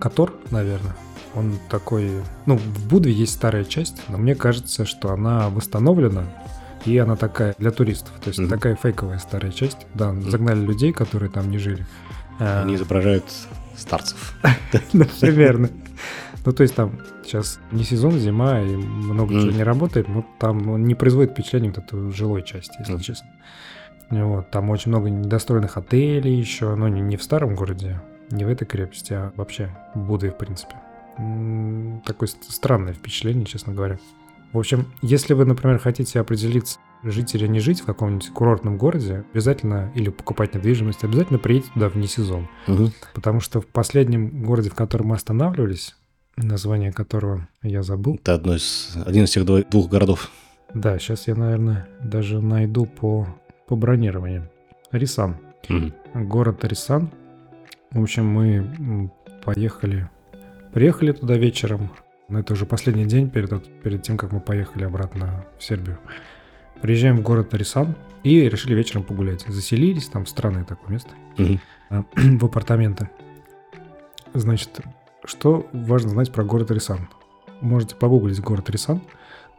[0.00, 0.96] Котор, наверное.
[1.34, 2.10] Он такой...
[2.46, 6.24] Ну, в Будве есть старая часть, но мне кажется, что она восстановлена,
[6.84, 8.12] и она такая для туристов.
[8.22, 8.48] То есть mm-hmm.
[8.48, 9.86] такая фейковая старая часть.
[9.94, 10.30] Да, mm-hmm.
[10.30, 11.86] загнали людей, которые там не жили.
[12.40, 13.24] А, Они изображают
[13.76, 14.34] старцев.
[15.20, 15.68] Примерно.
[16.44, 20.82] Ну, то есть там сейчас не сезон, зима, и много чего не работает, но там
[20.84, 23.28] не производит впечатление вот этой жилой части, если честно.
[24.08, 28.00] Вот, там очень много недостроенных отелей еще, но не, не в старом городе,
[28.30, 30.74] не в этой крепости, а вообще в Будве, в принципе.
[32.06, 33.98] Такое странное впечатление, честно говоря.
[34.52, 39.24] В общем, если вы, например, хотите определиться, жить или не жить в каком-нибудь курортном городе,
[39.32, 42.48] обязательно, или покупать недвижимость, обязательно приедьте туда вне сезон.
[42.66, 42.90] Угу.
[43.14, 45.94] Потому что в последнем городе, в котором мы останавливались,
[46.36, 48.16] название которого я забыл.
[48.16, 50.30] Это одно из, один из тех двух городов.
[50.74, 53.26] Да, сейчас я, наверное, даже найду по,
[53.68, 54.50] по бронированию.
[54.92, 55.36] Рисан.
[55.68, 56.24] Угу.
[56.26, 57.10] Город Рисан.
[57.92, 59.10] В общем, мы
[59.44, 60.08] поехали.
[60.72, 61.90] Приехали туда вечером.
[62.28, 65.98] Но это уже последний день перед, перед тем, как мы поехали обратно в Сербию.
[66.80, 69.44] Приезжаем в город Арисан и решили вечером погулять.
[69.48, 71.58] Заселились, там странное такое место, угу.
[72.38, 73.10] в апартаменты.
[74.32, 74.80] Значит,
[75.24, 77.08] что важно знать про город Арисан?
[77.60, 79.02] Можете погуглить город Арисан.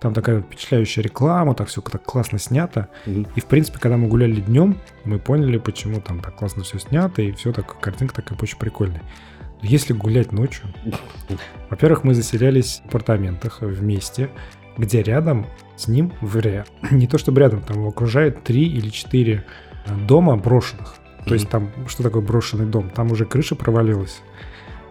[0.01, 2.89] Там такая впечатляющая реклама, так все так классно снято.
[3.05, 3.27] Mm-hmm.
[3.35, 7.21] И, в принципе, когда мы гуляли днем, мы поняли, почему там так классно все снято,
[7.21, 9.03] и все так, картинка такая очень прикольная.
[9.61, 10.65] Но если гулять ночью,
[11.69, 14.31] во-первых, мы заселялись в апартаментах вместе,
[14.75, 15.45] где рядом
[15.77, 16.41] с ним, в
[16.91, 19.45] не то чтобы рядом, там его окружает три или четыре
[19.85, 20.95] э, дома брошенных.
[20.95, 21.33] То mm-hmm.
[21.33, 22.89] есть там, что такое брошенный дом?
[22.89, 24.19] Там уже крыша провалилась.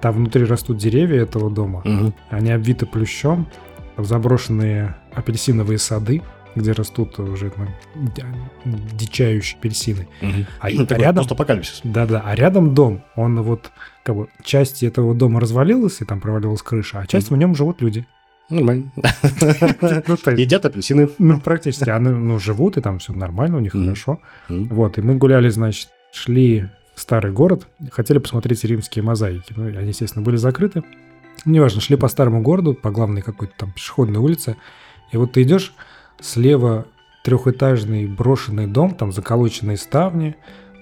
[0.01, 1.83] Там внутри растут деревья этого дома.
[1.85, 2.13] Mm-hmm.
[2.31, 3.49] Они обвиты плющом
[4.01, 6.23] в заброшенные апельсиновые сады,
[6.55, 7.53] где растут уже
[8.65, 10.09] ну, дичающие апельсины.
[10.21, 10.47] Угу.
[10.61, 11.25] А, а рядом...
[11.29, 11.81] апокалипсис.
[11.85, 13.71] Да-да, а рядом дом, он вот,
[14.03, 17.37] как бы, часть этого дома развалилась, и там провалилась крыша, а часть угу.
[17.37, 18.07] в нем живут люди.
[18.49, 18.91] Нормально.
[19.01, 21.09] Ну, Едят апельсины.
[21.19, 21.89] Ну, практически.
[21.89, 24.21] Они ну, живут, и там все нормально, у них хорошо.
[24.49, 29.55] Вот, и мы гуляли, значит, шли в старый город, хотели посмотреть римские мозаики.
[29.57, 30.83] Ну, они, естественно, были закрыты.
[31.45, 34.57] Неважно, шли по старому городу, по главной какой-то там пешеходной улице,
[35.11, 35.75] и вот ты идешь,
[36.21, 36.87] слева
[37.25, 40.37] трехэтажный брошенный дом, там заколоченные ставни,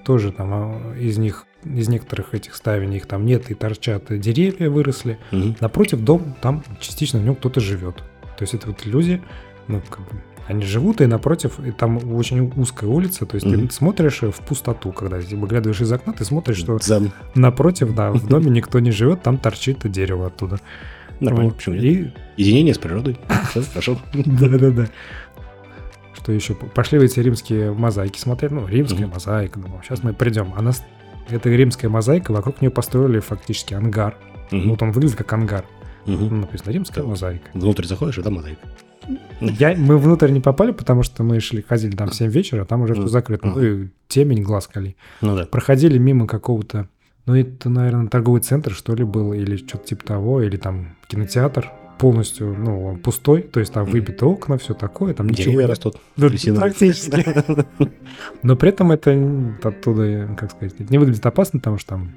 [0.05, 4.71] тоже там а, из них, из некоторых этих ставней их там нет и торчат деревья
[4.71, 5.19] выросли.
[5.33, 5.57] Угу.
[5.61, 7.97] Напротив дом, там частично в нем кто-то живет.
[8.37, 9.21] То есть это вот люди
[9.69, 13.69] ну, как бы, они живут, и напротив, и там очень узкая улица, то есть mm-hmm.
[13.69, 17.13] ты смотришь в пустоту, когда выглядываешь из окна, ты смотришь, что Зам.
[17.35, 20.59] напротив, да, в доме никто не живет, там торчит дерево оттуда.
[21.21, 21.85] Нормально, почему нет?
[21.85, 22.13] И...
[22.39, 23.19] Единение с природой.
[23.73, 23.99] Хорошо.
[24.15, 24.89] Да-да-да.
[26.15, 26.55] Что еще?
[26.55, 28.53] Пошли в эти римские мозаики смотреть.
[28.53, 29.61] Ну, римская мозаика.
[29.83, 30.55] Сейчас мы придем.
[30.57, 30.73] Она,
[31.29, 34.17] это римская мозаика, вокруг нее построили фактически ангар.
[34.51, 35.65] Вот он выглядит как ангар.
[36.07, 37.51] Написано римская мозаика.
[37.53, 38.61] Внутрь заходишь, и там мозаика.
[39.41, 42.83] Я, мы внутрь не попали, потому что мы шли, ходили там в 7 вечера, там
[42.83, 43.47] уже все закрыто.
[43.47, 44.97] Ну и темень, глаз кали.
[45.21, 45.47] Ну да.
[45.47, 46.89] Проходили мимо какого-то,
[47.27, 51.71] ну это, наверное, торговый центр, что ли, был, или что-то типа того, или там кинотеатр
[51.99, 55.51] полностью, ну, пустой, то есть там выбиты окна, все такое, там ничего.
[55.53, 55.97] Деревья растут.
[56.17, 57.25] Ну, практически.
[58.43, 62.13] Но при этом это оттуда, как сказать, не выглядит опасно, потому что там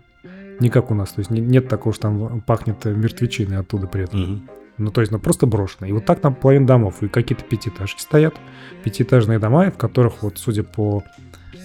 [0.60, 4.48] не как у нас, то есть нет такого, что там пахнет мертвечиной оттуда при этом.
[4.78, 5.88] Ну, то есть, ну, просто брошено.
[5.88, 7.04] И вот так там половина домов.
[7.04, 8.36] И какие-то пятиэтажки стоят.
[8.84, 11.04] Пятиэтажные дома, в которых, вот, судя по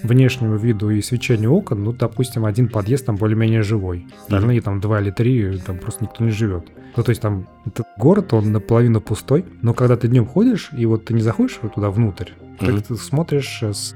[0.02, 4.06] внешнему виду и свечению окон, ну, допустим, один подъезд там более-менее живой.
[4.22, 6.66] Остальные там два или три, там просто никто не живет.
[6.96, 10.86] Ну, то есть там этот город, он наполовину пустой, но когда ты днем ходишь, и
[10.86, 12.84] вот ты не заходишь вот туда внутрь, mm-hmm.
[12.88, 13.94] ты смотришь с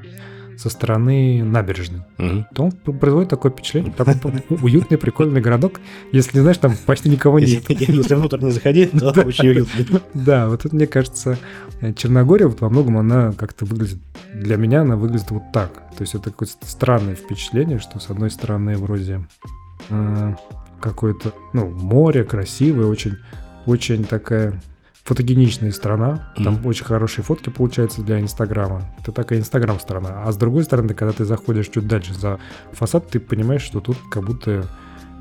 [0.60, 2.46] со стороны набережной, угу.
[2.54, 4.14] то он производит такое впечатление, там
[4.62, 5.80] уютный, прикольный городок.
[6.12, 7.64] Если не знаешь, там почти никого нет.
[7.70, 10.02] Если внутрь не заходить, то очень уютно.
[10.12, 11.38] Да, вот это, мне кажется,
[11.96, 14.00] Черногория вот во многом она как-то выглядит,
[14.34, 15.72] для меня она выглядит вот так.
[15.96, 19.26] То есть это какое-то странное впечатление, что с одной стороны вроде
[19.88, 20.34] э,
[20.78, 23.16] какое-то, ну, море красивое, очень,
[23.64, 24.60] очень такая
[25.04, 26.66] фотогеничная страна, там mm.
[26.66, 28.82] очень хорошие фотки получаются для Инстаграма.
[29.00, 30.22] Это такая Инстаграм страна.
[30.24, 32.38] А с другой стороны, когда ты заходишь чуть дальше за
[32.72, 34.66] фасад, ты понимаешь, что тут как будто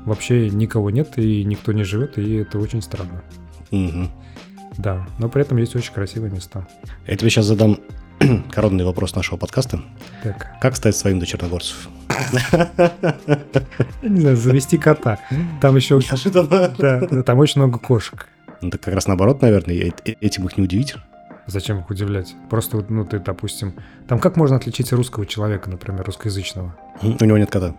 [0.04, 3.22] вообще никого нет и никто не живет, и это очень странно.
[3.70, 4.08] Mm-hmm.
[4.78, 6.66] Да, но при этом есть очень красивые места.
[7.06, 7.78] Я тебе сейчас задам
[8.50, 9.80] коронный вопрос нашего подкаста.
[10.22, 10.58] Так.
[10.60, 11.88] Как стать своим до черногорцев?
[14.02, 15.18] Не знаю, завести кота.
[15.60, 16.00] Там еще...
[16.78, 18.26] Да, там очень много кошек.
[18.62, 20.94] Ну, так как раз наоборот, наверное, этим их не удивить.
[21.46, 22.34] Зачем их удивлять?
[22.48, 23.74] Просто, ну, ты, допустим...
[24.06, 26.76] Там как можно отличить русского человека, например, русскоязычного?
[27.02, 27.74] У него нет кота.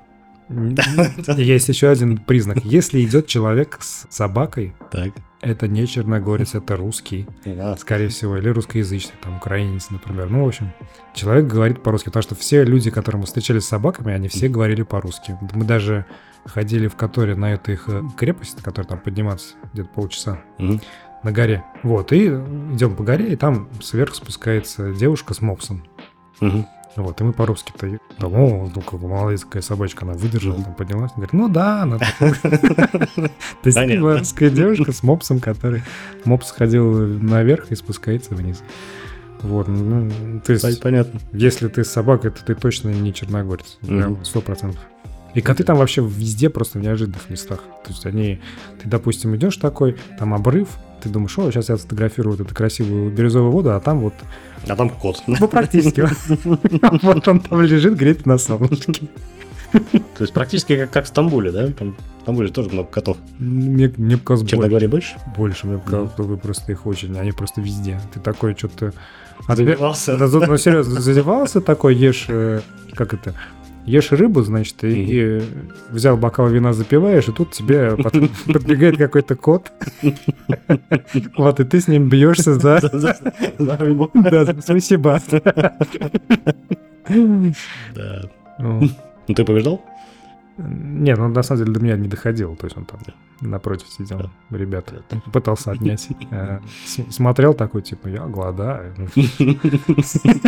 [1.38, 2.66] Есть еще один признак.
[2.66, 5.12] Если идет человек с собакой, так.
[5.42, 7.28] Это не черногорец, это русский,
[7.78, 10.30] скорее всего, или русскоязычный, там, украинец, например.
[10.30, 10.72] Ну, в общем,
[11.14, 14.84] человек говорит по-русски, потому что все люди, которые мы встречались с собаками, они все говорили
[14.84, 15.38] по-русски.
[15.54, 16.06] Мы даже
[16.46, 20.42] ходили в которой на эту их э, крепость, которая там подниматься где-то полчаса
[21.24, 21.64] на горе.
[21.84, 25.84] Вот, и идем по горе, и там сверху спускается девушка с мопсом.
[26.96, 29.00] Вот, и мы по-русски-то, там, о, ну, как
[29.44, 33.30] какая собачка, она выдержала, там поднялась, говорит, ну да, она То
[33.64, 35.84] есть русская девушка с мопсом, который,
[36.26, 38.62] мопс ходил наверх и спускается вниз.
[39.42, 41.20] Вот, ну, то есть, понятно.
[41.32, 43.78] Если ты собака, то ты точно не черногорец,
[44.24, 44.82] сто процентов.
[45.34, 47.60] И коты там вообще везде, просто в неожиданных местах.
[47.84, 48.42] То есть они,
[48.82, 50.70] ты, допустим, идешь такой, там обрыв,
[51.02, 54.14] ты думаешь, о, сейчас я сфотографирую вот эту красивую бирюзовую воду, а там вот...
[54.68, 55.24] А там кот.
[55.28, 56.02] Ну, практически.
[57.04, 59.08] Вот он там лежит, греет на солнышке.
[59.72, 61.68] То есть практически как, как в Стамбуле, да?
[61.68, 63.18] Там, в Стамбуле тоже много котов.
[63.40, 65.16] Мне, мне показалось Черногории больше?
[65.38, 68.00] Больше, мне показалось, вы просто их очень, они просто везде.
[68.14, 68.94] Ты такой что-то...
[69.48, 70.18] Задевался.
[70.18, 72.62] Ну, серьезно, задевался такой, ешь, э,
[72.94, 73.34] как это,
[73.86, 75.42] ешь рыбу, значит, и, и
[75.90, 77.96] взял бокал вина, запиваешь, и тут тебе
[78.46, 79.72] подбегает какой-то кот.
[81.38, 82.80] Вот, и ты с ним бьешься за...
[82.82, 84.10] За рыбу.
[84.14, 85.20] Да, спасибо.
[87.08, 88.22] Да.
[88.60, 88.90] Ну,
[89.28, 89.82] ты побеждал?
[90.58, 93.00] Не, ну на самом деле до меня не доходило, то есть он там
[93.42, 96.08] напротив сидел, ребята, пытался отнять.
[96.32, 96.60] Э,
[97.10, 98.94] смотрел такой, типа, я голодаю.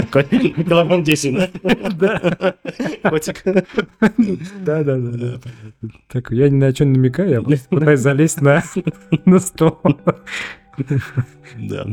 [0.07, 1.51] Килограмм 10,
[1.97, 2.55] да?
[3.09, 3.43] Котик.
[4.61, 5.39] Да, да, да.
[6.07, 8.63] Так, я ни на чем намекаю, я просто пытаюсь залезть на
[9.39, 9.81] стол.
[11.57, 11.85] Да.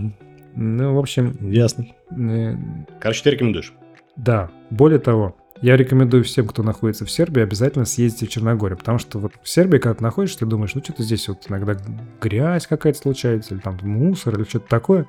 [0.55, 1.37] Ну, в общем...
[1.41, 1.87] Ясно.
[2.11, 2.55] Э,
[3.01, 3.73] Короче, ты рекомендуешь?
[4.17, 4.51] Да.
[4.71, 9.19] Более того, я рекомендую всем, кто находится в Сербии, обязательно съездить в Черногорию, потому что
[9.19, 11.77] вот в Сербии, когда ты находишься, ты думаешь, ну что-то здесь вот иногда
[12.21, 15.07] грязь какая-то случается, или там мусор, или что-то такое.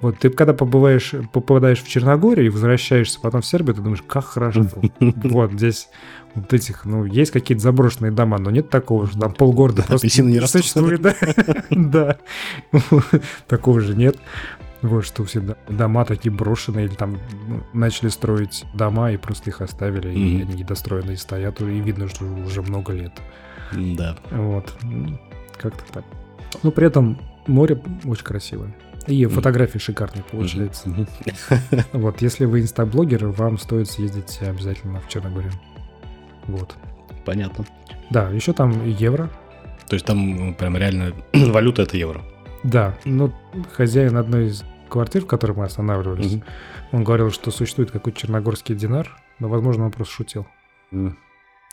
[0.00, 4.24] Вот ты когда побываешь, попадаешь в Черногорию и возвращаешься потом в Сербию, ты думаешь, как
[4.24, 4.66] хорошо.
[5.00, 5.88] Вот здесь
[6.34, 10.40] вот этих, ну, есть какие-то заброшенные дома, но нет такого же, там полгорода просто не
[10.46, 11.00] существует.
[11.70, 12.18] Да,
[13.46, 14.16] такого же нет.
[14.82, 19.60] Вот что все дома такие брошенные, или там ну, начали строить дома и просто их
[19.60, 20.38] оставили, mm-hmm.
[20.38, 23.12] и они недостроенные стоят, и видно, что уже много лет.
[23.72, 24.16] Да.
[24.30, 24.74] Вот.
[25.58, 26.04] Как-то так.
[26.62, 28.74] Но при этом море очень красивое.
[29.06, 30.88] И фотографии шикарные получаются.
[30.88, 31.06] Мгм.
[31.92, 35.52] Вот, если вы инстаблогер, вам стоит съездить обязательно в Черногорию.
[36.46, 36.74] Вот.
[37.24, 37.64] Понятно.
[38.10, 39.30] Да, еще там евро.
[39.88, 42.22] То есть там прям реально валюта это евро.
[42.62, 43.32] Да, ну,
[43.72, 46.44] хозяин одной из квартир, в которой мы останавливались, Мгм.
[46.92, 50.46] он говорил, что существует какой-то черногорский динар, но, возможно, он просто шутил.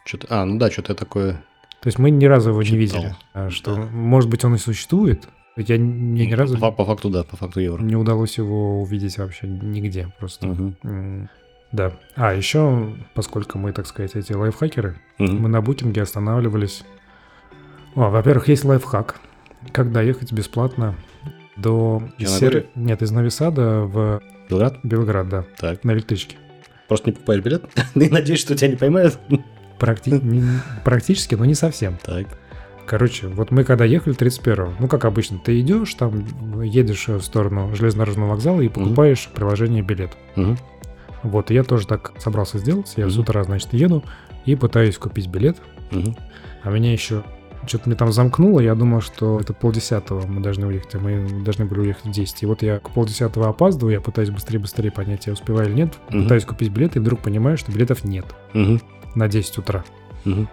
[0.05, 1.33] Что-то, а, ну да, что-то такое.
[1.81, 2.79] То есть мы ни разу его не Читал.
[2.79, 3.15] видели.
[3.33, 3.81] А Что, Да.
[3.91, 5.27] может быть, он и существует.
[5.57, 7.81] Я мне ни разу По, по факту, да, по факту евро.
[7.81, 10.47] не удалось его увидеть вообще нигде просто.
[10.83, 11.29] М,
[11.73, 11.91] Да.
[12.15, 15.41] А, еще, поскольку мы, так сказать, эти лайфхакеры, Мгм.
[15.41, 16.83] мы на букинге останавливались.
[17.95, 19.19] О, во-первых, есть лайфхак.
[19.71, 20.95] Как доехать бесплатно
[21.55, 22.03] до...
[22.19, 24.79] Сер- Нет, из Новисада в Белград?
[24.83, 25.83] Белград, да, Так.
[25.83, 26.37] на электричке.
[26.87, 27.65] Просто не покупаешь билет?
[27.95, 29.19] И надеюсь, что тебя не поймают?
[29.79, 30.21] Практи-
[30.83, 31.97] Практически, но не совсем.
[32.03, 32.27] Так.
[32.85, 37.75] Короче, вот мы когда ехали 31-го, ну, как обычно, ты идешь, там, едешь в сторону
[37.75, 40.11] железнодорожного вокзала и покупаешь в приложение билет.
[40.37, 40.57] Мгм.
[41.23, 42.93] Вот, и я тоже так собрался сделать.
[42.95, 43.21] Я с Мгм.
[43.23, 44.05] утра, значит, еду
[44.45, 45.57] и пытаюсь купить билет.
[45.91, 46.15] Мгм.
[46.63, 47.23] А меня еще
[47.67, 48.59] что-то мне там замкнуло.
[48.59, 52.43] Я думал, что это полдесятого мы должны уехать, а мы должны были уехать в 10.
[52.43, 55.93] И вот я к полдесятого опаздываю, я пытаюсь быстрее-быстрее понять, я успеваю или нет.
[56.09, 56.23] Мгм.
[56.23, 58.81] Пытаюсь купить билет, и вдруг понимаю, что билетов нет Мгм.
[59.15, 59.83] на 10 утра.
[60.25, 60.49] Мгм.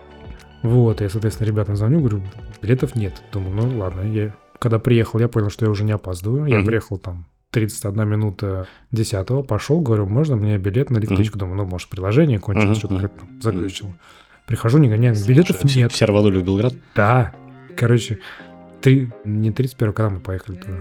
[0.63, 2.23] Вот, я, соответственно, ребятам звоню, говорю,
[2.63, 3.23] билетов нет.
[3.33, 4.01] Думаю, ну ладно.
[4.03, 4.35] Я...
[4.59, 6.47] Когда приехал, я понял, что я уже не опаздываю.
[6.47, 6.67] Я Мгм.
[6.67, 11.39] приехал там 31 минута 10 пошел, говорю, можно мне билет на электричку?
[11.39, 13.91] Думаю, ну, может, приложение кончилось, Мгм, что-то как-то там заглючило.
[14.47, 15.93] Прихожу, не гоняю, билетов Все- нет.
[15.93, 16.75] Все рванули в Белград?
[16.95, 17.33] Да.
[17.77, 18.19] Короче,
[18.81, 19.11] три...
[19.25, 20.77] не 31 когда мы поехали туда.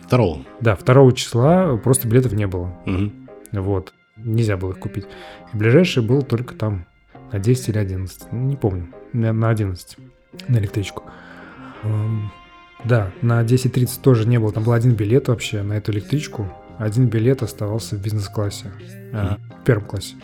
[0.00, 0.44] Второго.
[0.60, 2.72] Да, 2 числа просто билетов не было.
[2.86, 3.28] Мгм.
[3.52, 3.92] Вот.
[4.16, 5.06] Нельзя было их купить.
[5.52, 6.86] И ближайший был только там
[7.32, 8.32] на 10 или 11.
[8.32, 8.88] Ну, не помню.
[9.12, 9.98] На на 11.
[10.48, 11.02] На электричку.
[12.84, 14.52] Да, на 10.30 тоже не было.
[14.52, 16.46] Там был один билет вообще на эту электричку.
[16.78, 18.70] Один билет оставался в бизнес-классе.
[19.12, 20.14] а, В первом классе.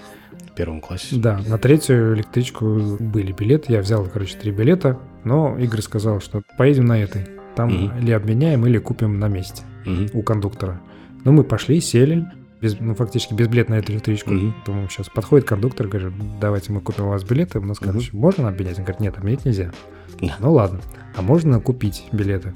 [0.55, 1.17] Первом классе.
[1.17, 3.73] Да, на третью электричку были билеты.
[3.73, 4.99] Я взял, короче, три билета.
[5.25, 7.27] Но Игорь сказал, что поедем на этой.
[7.57, 7.99] Там Мгм.
[7.99, 10.09] или обменяем, или купим на месте Мгм.
[10.15, 10.81] у кондуктора.
[11.25, 12.27] Ну, мы пошли, сели,
[12.61, 14.31] без, ну, фактически без билета на эту электричку.
[14.33, 14.55] Мгм.
[14.67, 17.59] Думаю, сейчас подходит кондуктор, говорит, давайте мы купим у вас билеты.
[17.59, 17.91] У нас, Мгм.
[17.91, 18.79] короче, можно обменять?
[18.79, 19.71] Он говорит, нет, обменять нельзя.
[20.21, 20.37] Да.
[20.41, 20.81] Ну, ладно.
[21.17, 22.53] А можно купить билеты?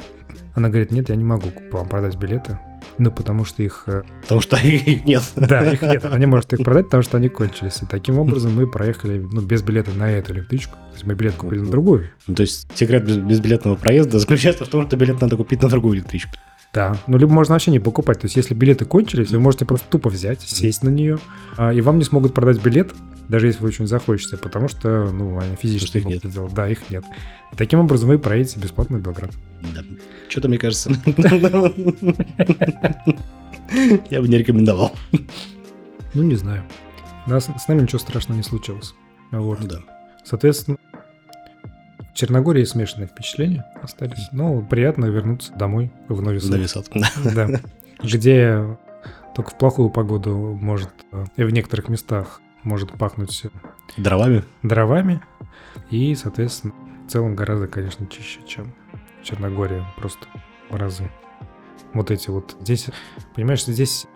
[0.55, 2.59] Она говорит, нет, я не могу вам продать билеты.
[2.99, 3.85] Ну, потому что их...
[3.87, 5.23] э, Потому что их нет.
[5.37, 6.05] Да, их нет.
[6.05, 7.83] Она не может их продать, потому что они кончились.
[7.83, 10.73] И таким образом мы проехали ну, без билета на эту электричку.
[10.73, 12.11] То есть мы билет купили на другую.
[12.27, 15.69] Ну, то есть секрет без- безбилетного проезда заключается в том, что билет надо купить на
[15.69, 16.33] другую электричку.
[16.77, 16.95] Да.
[17.07, 18.21] Ну, либо можно вообще не покупать.
[18.21, 21.19] То есть, если билеты кончились, вы можете просто тупо взять, сесть на нее,
[21.57, 22.93] а, и вам не смогут продать билет,
[23.31, 26.19] даже если вы очень захочется, потому что, ну, они физически их нет.
[26.19, 26.53] это сделать.
[26.53, 27.03] Да, их нет.
[27.51, 29.31] И таким образом вы проедете бесплатно в Белград.
[29.75, 29.83] Да.
[30.29, 30.91] Что-то мне кажется.
[34.11, 34.93] Я бы не рекомендовал.
[36.13, 36.63] Ну, не знаю.
[37.27, 38.95] Нас, с нами ничего страшного не случилось.
[39.31, 39.67] Вот.
[39.67, 39.79] Да.
[40.27, 40.77] Соответственно,
[42.17, 44.29] Черногории смешанные впечатления остались.
[44.33, 46.87] Но приятно вернуться домой в Нови Сад.
[47.35, 47.49] Да.
[48.03, 48.79] Где
[49.35, 53.45] только в плохую погоду может э, и в некоторых местах может пахнуть
[53.99, 54.45] Дровами.
[54.63, 55.21] дровами.
[55.91, 56.73] И, соответственно,
[57.07, 58.75] в целом гораздо, конечно, чище, чем
[59.21, 59.85] в Черногории.
[59.99, 60.27] Просто
[60.71, 61.11] в разы.
[61.93, 62.57] Вот эти вот.
[62.63, 62.87] Здесь,
[63.35, 64.07] понимаешь, здесь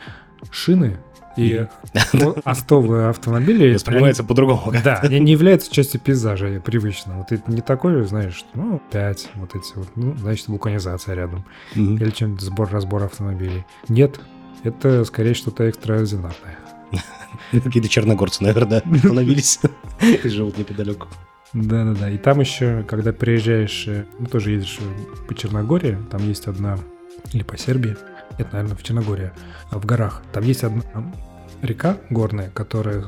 [0.51, 0.99] шины
[1.37, 1.67] и
[2.45, 3.75] остовые автомобили.
[3.75, 4.73] Воспринимается по-другому.
[4.85, 7.19] Да, они не являются частью пейзажа привычно.
[7.19, 11.45] Вот это не такое, знаешь, ну, 5, вот эти вот, ну, значит, вулканизация рядом.
[11.75, 13.65] Или чем-нибудь сбор-разбор автомобилей.
[13.89, 14.21] Нет,
[14.65, 16.59] это скорее что-то экстраординарное.
[17.53, 19.61] Какие-то черногорцы, наверное, да, остановились
[20.01, 21.09] и живут неподалеку.
[21.53, 22.11] Да-да-да.
[22.11, 26.79] И там еще, когда приезжаешь, э, ну, тоже едешь э, по Черногории, там есть одна,
[27.33, 27.97] или по Сербии,
[28.39, 29.31] нет, наверное, в Черногории,
[29.71, 30.83] а в горах, там есть одна
[31.63, 33.05] река горная, которая,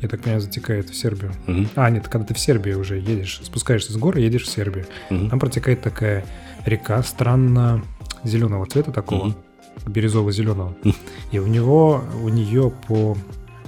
[0.00, 1.32] я так понимаю, затекает в Сербию.
[1.46, 1.68] Мгм.
[1.74, 4.86] А, нет, когда ты в Сербии уже едешь, спускаешься с горы, едешь в Сербию.
[5.10, 5.30] Мгм.
[5.30, 6.24] Там протекает такая
[6.64, 7.82] река странно
[8.24, 9.36] зеленого цвета такого, Мгм.
[9.86, 10.76] бирюзово-зеленого.
[10.84, 10.94] Мгм.
[11.32, 13.16] И у него, у нее по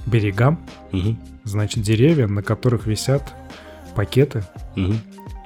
[0.06, 0.60] берегам,
[0.92, 1.18] Мгм.
[1.44, 3.34] значит, деревья, на которых висят
[3.96, 4.44] пакеты
[4.76, 4.98] Мгм.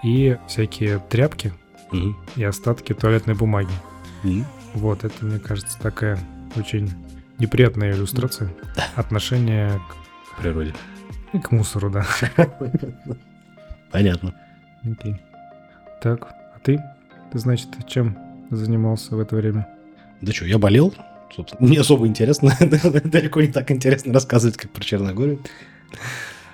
[0.03, 1.53] и всякие тряпки
[1.91, 2.17] Мгм.
[2.37, 3.73] и остатки туалетной бумаги.
[4.23, 4.45] Мгм.
[4.75, 6.19] Вот, это, мне кажется, такая
[6.57, 6.91] очень
[7.39, 8.53] неприятная иллюстрация
[8.97, 9.81] отношения
[10.33, 10.75] В природе.
[11.33, 12.05] к, к мусору, да.
[13.93, 14.35] Понятно.
[14.85, 15.17] Окей.
[16.03, 16.81] Так, а ты?
[17.33, 18.19] Ты, значит, чем
[18.51, 19.67] занимался в это время?
[20.21, 20.95] Да что, я болел.
[21.35, 22.53] Собственно, не особо интересно.
[22.61, 25.40] Далеко не так интересно рассказывать, как про Черногорию.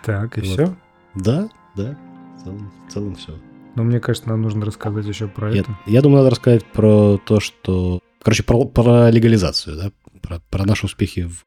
[0.04, 0.50] Так, и Вот.
[0.50, 0.76] все?
[1.14, 1.96] Да, да.
[2.38, 3.38] В целом, в целом все.
[3.74, 5.78] Но мне кажется, нам нужно рассказать еще про Нет, это.
[5.86, 9.90] я думаю, надо рассказать про то, что короче, про, про легализацию, да,
[10.22, 11.44] про, про наши успехи в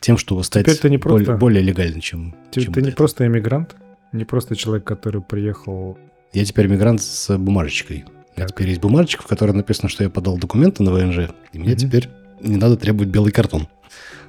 [0.00, 1.24] тем, чтобы стать Теперь ты не просто...
[1.24, 2.34] более, более легальным, чем...
[2.50, 2.96] Ты, чем ты не это.
[2.96, 3.76] просто иммигрант,
[4.12, 5.98] не просто человек, который приехал...
[6.32, 8.04] Я теперь мигрант с бумажечкой.
[8.06, 8.52] У меня Так.
[8.52, 11.76] теперь есть бумажечка, в которой написано, что я подал документы на ВНЖ, и мне Мгм.
[11.76, 12.08] теперь
[12.40, 13.68] не надо требовать белый картон.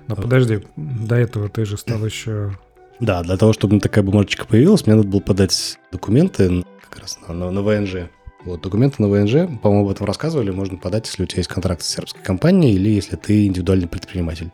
[0.07, 2.57] Но подожди, до этого ты же стал еще...
[2.99, 7.33] Да, для того, чтобы такая бумажечка появилась, мне надо было подать документы как раз на,
[7.33, 8.09] на- на ВНЖ.
[8.45, 11.81] Вот, документы на ВНЖ, по-моему, об этом рассказывали, можно подать, если у тебя есть контракт
[11.81, 14.51] с сербской компанией или если ты индивидуальный предприниматель.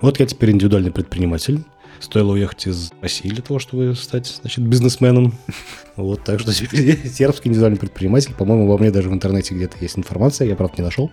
[0.00, 1.62] Вот я теперь индивидуальный предприниматель.
[2.00, 5.34] Стоило уехать из России для того, чтобы стать, значит, бизнесменом.
[5.96, 8.32] Вот, так что сербский индивидуальный предприниматель.
[8.32, 11.10] По-моему, обо мне даже в интернете где-то есть информация, я, правда, не нашел.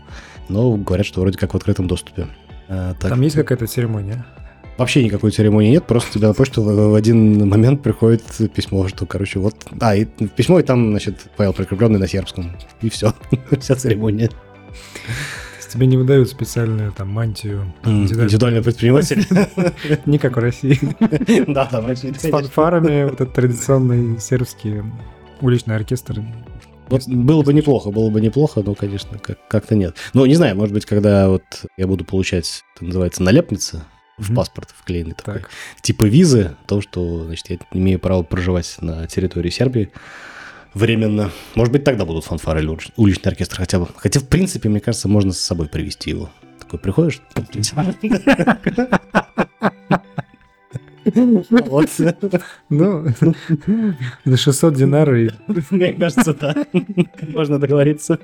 [0.47, 2.27] Но говорят, что вроде как в открытом доступе.
[2.69, 4.25] А, так Там есть какая-то церемония?
[4.77, 8.23] Вообще никакой церемонии нет, просто тебе на почту в, в один момент приходит
[8.53, 9.55] письмо, что, короче, вот...
[9.81, 12.55] А, и письмо, и там, значит, файл прикрепленный на сербском.
[12.81, 13.13] И все.
[13.59, 14.29] Вся церемония.
[15.67, 17.73] Тебе не выдают специальную там мантию?
[17.83, 19.25] Индивидуальный предприниматель.
[20.05, 20.79] Не как в России.
[21.51, 24.81] Да, там С фанфарами, вот этот традиционный сербский
[25.41, 26.23] уличный оркестр.
[26.87, 29.97] Вот было бы неплохо, было бы неплохо, но, конечно, как- как-то нет.
[30.13, 31.43] Ну, не знаю, может быть, когда вот
[31.75, 33.85] я буду получать, это называется, налепница
[34.17, 35.49] в паспорт вклеенный такой, Так,
[35.81, 39.91] типа визы, то, что, значит, я имею право проживать на территории Сербии
[40.73, 41.31] временно.
[41.55, 43.87] Может быть, тогда будут фанфары или улич- уличный оркестр хотя бы.
[43.95, 46.29] Хотя, в принципе, мне кажется, можно с собой привезти его.
[46.59, 47.21] Такой приходишь...
[51.15, 51.89] Вот.
[52.69, 53.07] ну,
[54.25, 55.29] за 600 динар и...
[55.69, 56.53] Мне кажется, да.
[57.21, 58.19] Можно договориться.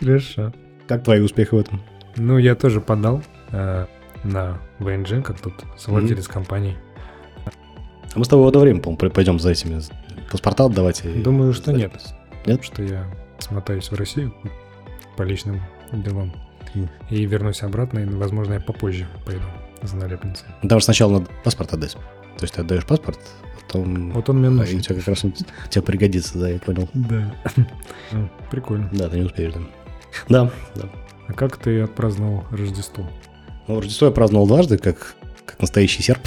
[0.00, 0.52] Хорошо.
[0.88, 1.82] Как твои успехи в этом?
[2.18, 3.86] Ну, я тоже подал э,
[4.24, 6.76] на ВНЖ, как тут совладелец компании.
[8.14, 9.80] А мы с тобой в одно время, по-моему, пойдем за этими
[10.30, 11.04] паспорта отдавать.
[11.04, 11.92] и- Думаю, что нет.
[12.46, 12.64] Нет?
[12.64, 13.04] Что я
[13.38, 14.34] смотаюсь в Россию
[15.16, 15.60] по личным
[15.92, 16.32] делам
[16.74, 16.88] Мгм.
[17.10, 19.42] и вернусь обратно, и, возможно, я попозже пойду
[19.82, 20.46] за налепницей.
[20.68, 21.92] Там же сначала надо паспорт отдать.
[21.92, 23.18] То есть ты отдаешь паспорт,
[23.62, 24.10] потом...
[24.12, 24.80] Вот он мне и у нужен.
[24.80, 25.20] тебя как раз
[25.70, 26.88] тебе пригодится, да, я понял.
[26.94, 27.34] Да.
[28.12, 28.88] Ну, Прикольно.
[28.92, 29.60] Да, ты не успеешь, да.
[30.28, 30.88] Да, да.
[31.28, 33.08] А как ты отпраздновал Рождество?
[33.66, 35.14] Ну, Рождество я праздновал дважды, как,
[35.44, 36.20] как настоящий серб.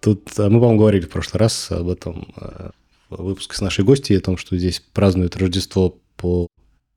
[0.00, 2.70] Тут а мы, по-моему, говорили в прошлый раз об этом э,
[3.10, 6.46] в выпуске с нашей гостьей, о том, что здесь празднуют Рождество по,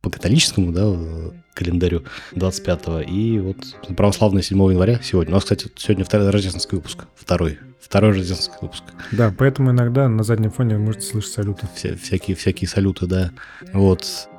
[0.02, 3.58] по католическому да, э, календарю 25-го, и вот
[3.98, 5.34] православное 7 января сегодня.
[5.34, 8.84] У нас, кстати, сегодня второй рождественский выпуск, второй, второй рождественский выпуск.
[9.12, 11.68] Да, поэтому иногда на заднем фоне можете слышать салюты.
[11.76, 13.32] Вся- всякие, всякие салюты, да.
[13.74, 14.30] Вот.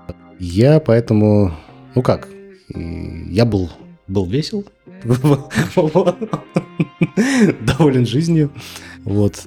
[0.40, 1.54] Я поэтому,
[1.94, 2.28] ну как,
[2.74, 3.70] я был,
[4.08, 4.64] был весел,
[7.60, 8.50] доволен жизнью.
[9.04, 9.46] Вот.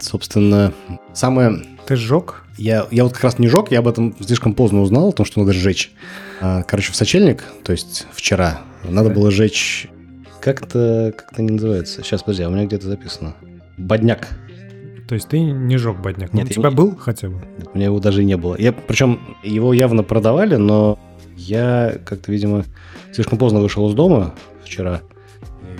[0.00, 0.74] Собственно,
[1.14, 1.62] самое...
[1.86, 2.44] Ты сжег?
[2.58, 5.24] Я, я вот как раз не жег, я об этом слишком поздно узнал, о том,
[5.24, 5.92] что надо сжечь.
[6.40, 9.88] А, Короче, в сочельник, то есть вчера, надо было жечь...
[10.40, 12.02] Как-то, как-то не называется.
[12.02, 13.34] Сейчас, подожди, а у меня где-то записано.
[13.78, 14.28] Бодняк.
[15.08, 16.32] То есть ты не жег бодняк?
[16.34, 17.36] Нет, у тебя не- был хотя бы?
[17.72, 18.56] У меня его даже не было.
[18.58, 20.98] Я, причем его явно продавали, но
[21.36, 22.64] я как-то, видимо,
[23.12, 24.34] слишком поздно вышел из дома
[24.64, 25.02] вчера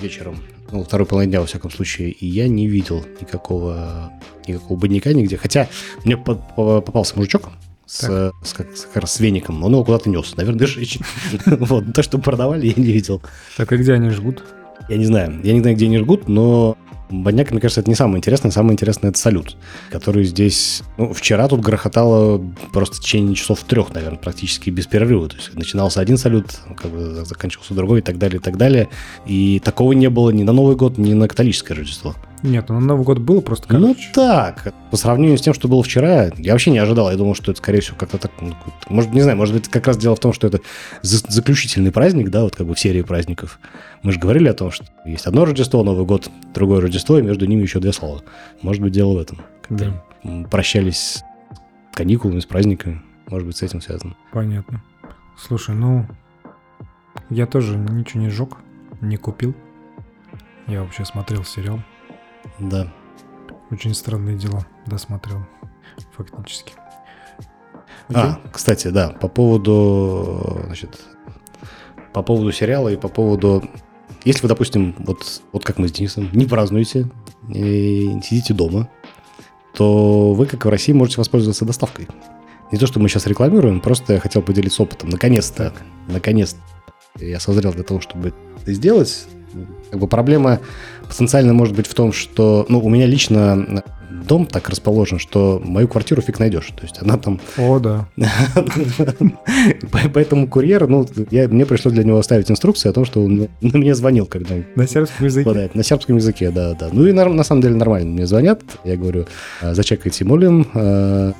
[0.01, 0.37] вечером,
[0.71, 4.13] ну, второй половине дня, во всяком случае, и я не видел никакого,
[4.47, 5.37] никакого бодника нигде.
[5.37, 5.69] Хотя
[6.05, 7.49] мне по- по- попался мужичок
[7.87, 10.99] с, с, как, с, как раз с веником, он его куда-то нес, наверное, жечь.
[11.47, 13.23] Вот, то, что продавали, я не видел.
[13.57, 14.45] Так и где они жгут?
[14.89, 15.41] Я не знаю.
[15.43, 16.77] Я не знаю, где они жгут, но
[17.09, 18.51] Бодняк, мне кажется, это не самое интересное.
[18.51, 19.57] Самое интересное это салют,
[19.91, 20.83] который здесь...
[20.99, 22.43] Ну, вчера тут грохотало
[22.73, 25.29] просто в течение часов трех, наверное, практически без перерыва.
[25.29, 26.47] То есть начинался один салют,
[26.77, 28.89] как бы заканчивался другой и так далее, и так далее.
[29.27, 32.15] И такого не было ни на Новый год, ни на католическое Рождество.
[32.47, 34.11] Нет, ну Новый год было просто Ну короче.
[34.15, 37.11] так, по сравнению с тем, что было вчера, я вообще не ожидал.
[37.11, 38.31] Я думал, что это, скорее всего, как-то так...
[38.41, 38.55] ну,
[38.89, 40.61] Может, не знаю, может быть, как раз дело в том, что это
[41.03, 43.59] за- заключительный праздник, да, вот как бы в серии праздников.
[44.03, 47.47] Мы же говорили о том, что есть одно Рождество, Новый год, другое Рождество, и между
[47.47, 48.23] ними еще две слова.
[48.63, 49.41] Может быть, дело в этом.
[49.69, 51.25] Да, М, Прощались с
[51.93, 53.03] каникулами, с праздниками.
[53.29, 54.15] Может быть, с этим связано.
[54.33, 54.83] понятно.
[55.37, 56.07] Слушай, ну,
[57.31, 58.57] я тоже ничего не сжег,
[59.01, 59.55] не купил.
[60.69, 61.81] Я вообще смотрел сериал.
[62.59, 62.93] Да.
[63.71, 65.45] Очень странные дела досмотрел,
[66.17, 66.75] фактически.
[68.15, 71.01] А, кстати, да, по поводу, значит,
[72.13, 73.69] по поводу сериала и по поводу...
[74.25, 77.09] Если вы, допустим, вот, вот как мы с Денисом, не празднуете,
[77.49, 78.89] и сидите дома,
[79.75, 82.09] то вы, как в России, можете воспользоваться доставкой.
[82.73, 85.11] Не то, что мы сейчас рекламируем, просто я хотел поделиться опытом.
[85.11, 85.73] Наконец-то,
[86.09, 86.61] наконец-то
[87.19, 89.27] я созрел для того, чтобы это сделать.
[89.91, 90.61] Как бы проблема,
[91.09, 93.83] потенциально может быть в том, что, ну, у меня лично
[94.27, 96.73] дом так расположен, что мою квартиру фиг найдешь.
[96.77, 97.41] То есть она там...
[97.57, 98.09] О, да.
[100.15, 103.95] Поэтому курьер, ну, я, мне пришлось для него оставить инструкцию о том, что он мне
[103.95, 104.57] звонил, когда...
[104.75, 105.71] На сербском языке?
[105.73, 106.89] На сербском языке, да, да.
[106.93, 108.63] Ну и на самом деле нормально мне звонят.
[108.85, 109.27] Я говорю,
[109.61, 111.33] «А, зачекайте молим, а,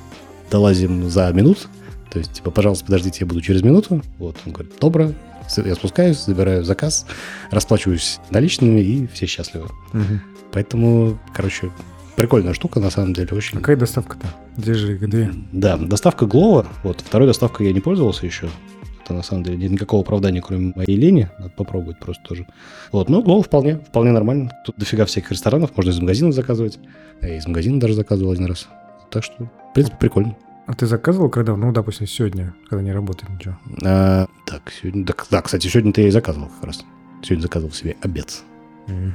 [0.49, 1.67] долазим за минут.
[2.09, 4.01] То есть, типа, пожалуйста, подождите, я буду через минуту.
[4.17, 5.11] Вот, он говорит, добро,
[5.55, 7.05] я спускаюсь, забираю заказ,
[7.51, 9.65] расплачиваюсь наличными, и все счастливы.
[9.93, 10.19] Угу.
[10.51, 11.71] Поэтому, короче,
[12.15, 13.57] прикольная штука, на самом деле, очень.
[13.57, 14.27] Какая доставка-то?
[14.57, 15.31] Где же, где?
[15.51, 16.67] Да, доставка Глова.
[16.83, 18.49] Вот, второй доставкой я не пользовался еще.
[19.03, 21.29] Это, на самом деле, нет никакого оправдания, кроме моей лени.
[21.39, 22.45] Надо попробовать просто тоже.
[22.91, 24.51] Вот, ну, Глова вполне, вполне нормально.
[24.65, 26.79] Тут дофига всяких ресторанов, можно из магазина заказывать.
[27.21, 28.67] Я из магазина даже заказывал один раз.
[29.09, 30.35] Так что, в принципе, прикольно.
[30.67, 31.55] А ты заказывал когда?
[31.55, 33.57] Ну, допустим, сегодня, когда не работает ничего.
[33.85, 35.05] А, так, сегодня...
[35.05, 36.85] Так, да, кстати, сегодня-то я и заказывал как раз.
[37.23, 38.43] Сегодня заказывал себе обед.
[38.87, 39.13] Mm,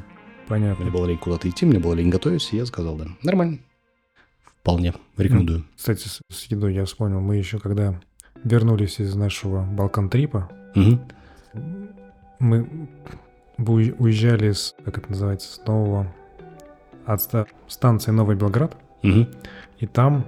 [0.48, 0.82] понятно.
[0.82, 3.04] Мне было лень куда-то идти, мне было лень готовить, и я сказал, да.
[3.22, 3.58] Нормально.
[4.62, 4.94] Вполне.
[5.18, 5.60] Рекомендую.
[5.60, 5.64] Mm.
[5.76, 7.20] Кстати, с, с едой я вспомнил.
[7.20, 8.00] Мы еще когда
[8.44, 11.94] вернулись из нашего Балкан-трипа, mm-hmm.
[12.38, 12.88] мы
[13.58, 16.12] уезжали с, как это называется, с нового...
[17.04, 17.20] От
[17.66, 18.76] станции Новый Белград.
[19.02, 19.36] Mm-hmm.
[19.80, 20.24] И там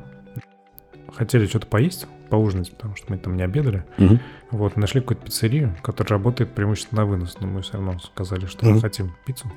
[1.15, 3.85] хотели что-то поесть, поужинать, потому что мы там не обедали.
[3.99, 4.19] Угу.
[4.51, 8.67] Вот, нашли какую-то пиццерию, которая работает преимущественно на вынос, но мы все равно сказали, что
[8.67, 8.75] угу.
[8.75, 9.51] мы хотим пиццу.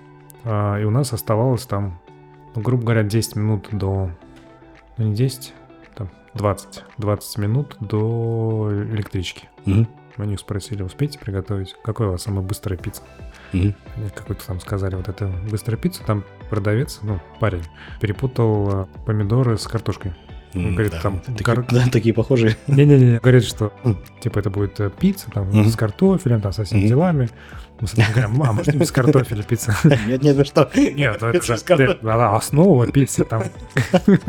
[0.43, 1.99] А, и у нас оставалось там,
[2.55, 4.11] ну, грубо говоря, 10 минут до...
[4.97, 5.53] Ну, не 10,
[5.95, 6.83] там 20.
[6.97, 9.49] 20 минут до электрички.
[9.65, 9.87] Угу.
[10.17, 11.75] Мы у них спросили, успеете приготовить?
[11.83, 13.03] Какая у вас самая быстрая пицца?
[13.53, 13.73] Угу.
[14.15, 17.63] Какой-то там сказали, вот это быстрая пицца, там продавец, ну, парень,
[18.01, 20.13] перепутал а, помидоры с картошкой.
[20.53, 21.19] Он говорит, да, там...
[21.19, 22.57] Такие, да, такие похожие.
[22.67, 23.73] Не-не-не, говорит, что,
[24.21, 25.69] типа, это будет э, пицца, там, mm-hmm.
[25.69, 27.29] с картофелем, там, со всеми делами.
[27.79, 29.75] Мы с говорим, а, может, без картофеля пицца?
[30.07, 30.69] Нет, нет, вы что?
[30.75, 33.43] Нет, это же основа пиццы, там,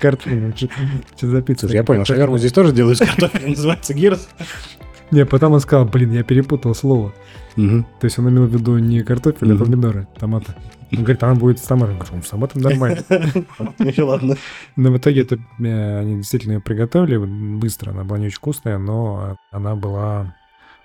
[0.00, 0.54] картофель.
[1.16, 1.66] Что за пицца?
[1.68, 4.28] Я понял, шаверму здесь тоже делают с картофелем, называется гирос.
[5.10, 7.12] Не, потом он сказал, блин, я перепутал слово.
[7.56, 7.84] Угу.
[8.00, 9.62] То есть он имел в виду не картофель, угу.
[9.62, 10.54] а помидоры, томаты.
[10.92, 11.98] Он говорит, она будет с томатом.
[11.98, 13.04] Я говорю, с томатом нормально.
[13.78, 14.36] Еще ладно.
[14.76, 17.90] Но в итоге это э, они действительно ее приготовили быстро.
[17.90, 20.36] Она была не очень вкусная, но она была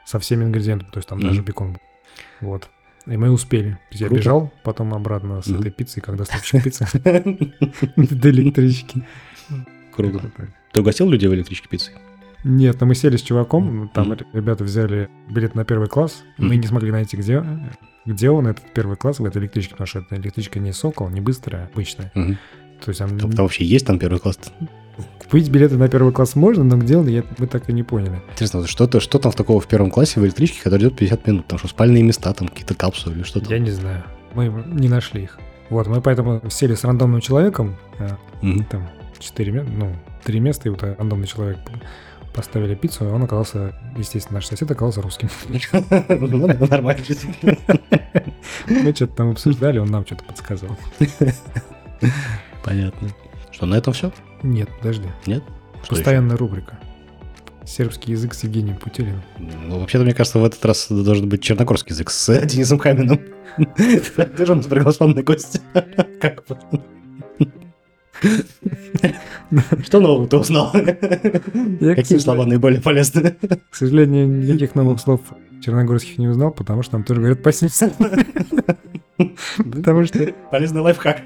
[0.06, 0.90] со всеми ингредиентами.
[0.92, 1.80] То есть там даже бекон был.
[2.42, 2.70] Вот.
[3.08, 3.78] И мы успели.
[3.92, 4.20] Я Круто.
[4.20, 6.86] бежал потом обратно с этой пиццей, когда доставщик пиццы
[7.96, 9.04] до электрички.
[9.92, 10.22] Круто.
[10.72, 11.94] Ты угостил людей в электричке пиццей?
[12.48, 14.28] Нет, но мы сели с чуваком, там mm-hmm.
[14.34, 16.46] ребята взяли билет на первый класс, mm-hmm.
[16.46, 17.44] мы не смогли найти, где,
[18.06, 21.22] где он, этот первый класс в этой электричке, потому что эта электричка не «Сокол», не
[21.22, 22.12] быстрая, а обычная.
[22.14, 22.38] Mm-hmm.
[22.86, 23.18] То есть там...
[23.18, 24.38] Там, там вообще есть там первый класс?
[25.24, 28.22] Купить билеты на первый класс можно, но где он, я, мы так и не поняли.
[28.34, 31.48] Интересно, что-то, что там в такого в первом классе в электричке, который идет 50 минут?
[31.48, 33.52] Там что, спальные места, там какие-то капсулы или что-то?
[33.52, 34.04] Я не знаю.
[34.36, 35.40] Мы не нашли их.
[35.72, 38.66] Вот, мы поэтому сели с рандомным человеком, mm-hmm.
[38.70, 38.88] там,
[39.18, 41.58] 4, ну, три места, и вот рандомный человек
[42.36, 45.30] поставили пиццу, он оказался, естественно, наш сосед оказался русским.
[46.10, 47.04] Ну, нормально.
[48.68, 50.78] Мы что-то там обсуждали, он нам что-то подсказывал.
[52.64, 53.10] Понятно.
[53.52, 54.12] Что, на этом все?
[54.44, 55.08] Нет, подожди.
[55.26, 55.44] Нет?
[55.88, 56.78] Постоянная рубрика.
[57.66, 59.24] Сербский язык с Евгением Путилиным.
[59.40, 63.20] Ну, вообще-то, мне кажется, в этот раз должен быть черногорский язык с Денисом Каминым.
[63.76, 65.62] Ты же у нас приглашенный гость.
[66.22, 66.44] Как.
[69.84, 70.72] Что нового ты узнал?
[70.72, 73.36] Какие слова наиболее полезны?
[73.70, 75.22] К сожалению, никаких новых слов
[75.62, 77.92] черногорских не узнал, потому что там тоже говорят по-сельски.
[79.58, 80.34] Потому что...
[80.52, 81.22] Полезный лайфхак.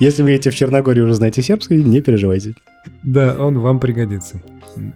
[0.00, 2.54] Если вы едете в Черногорию уже знаете сербский, не переживайте.
[3.02, 4.42] Да, он вам пригодится.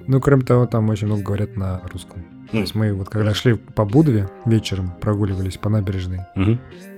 [0.07, 2.25] Ну, кроме того, там очень много говорят на русском.
[2.51, 6.21] То есть мы вот когда шли по Будве вечером, прогуливались по набережной,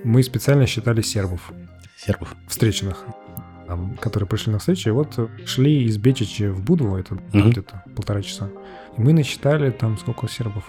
[0.04, 1.52] мы специально считали сербов.
[1.96, 2.36] Сербов.
[2.46, 3.04] Встреченных
[3.66, 7.50] там, которые пришли на встречу, и вот шли из Бечичи в Будву, это mm-hmm.
[7.50, 8.50] где-то полтора часа.
[8.96, 10.68] И мы насчитали там сколько сербов,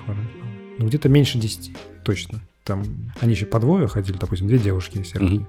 [0.77, 2.41] ну где-то меньше десяти, точно.
[2.63, 2.83] Там
[3.21, 5.35] они еще по двое ходили, допустим, две девушки сербки.
[5.35, 5.45] Mm-hmm.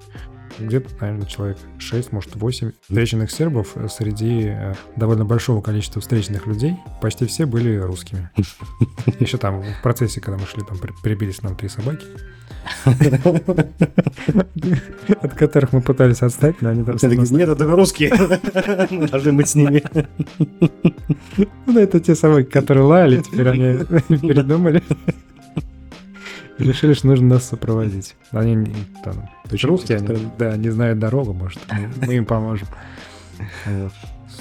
[0.59, 6.75] Где-то, наверное, человек 6, может, 8 встреченных сербов среди э, довольно большого количества встреченных людей.
[7.01, 8.29] Почти все были русскими.
[9.19, 12.05] Еще там в процессе, когда мы шли, там прибились нам три собаки.
[15.21, 16.97] От которых мы пытались отстать, но они там...
[17.01, 18.11] Нет, это русские.
[19.07, 19.83] Должны быть с ними.
[21.65, 23.77] Ну, это те самые, которые лаяли, теперь они
[24.19, 24.83] передумали.
[26.57, 28.15] Решили, что нужно нас сопроводить.
[28.31, 28.67] Они
[29.03, 29.29] там,
[29.63, 31.59] русские, они, да, не знают дорогу, может,
[32.05, 32.67] мы им поможем.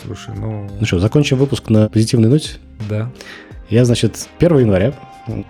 [0.03, 0.69] Слушай, ну...
[0.81, 2.59] Ну что, закончим выпуск на позитивной ноте?
[2.89, 3.11] Да.
[3.69, 4.95] Я, значит, 1 января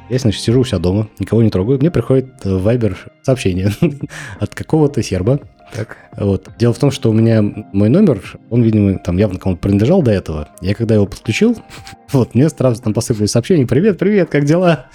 [0.09, 3.72] Я, значит, сижу у себя дома, никого не трогаю, мне приходит в Viber сообщение
[4.41, 5.41] от какого-то серба,
[5.72, 5.97] так.
[6.16, 6.49] Вот.
[6.59, 10.11] Дело в том, что у меня мой номер, он, видимо, там явно кому-то принадлежал до
[10.11, 10.49] этого.
[10.61, 11.57] Я когда его подключил,
[12.12, 14.87] вот, мне сразу там посыпались сообщения, привет, привет, как дела?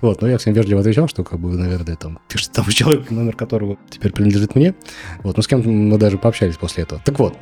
[0.00, 3.34] Вот, но я всем вежливо отвечал, что, как бы, наверное, там пишет там человек, номер
[3.34, 4.74] которого теперь принадлежит мне.
[5.22, 7.00] Вот, но с кем мы даже пообщались после этого.
[7.04, 7.36] Так вот,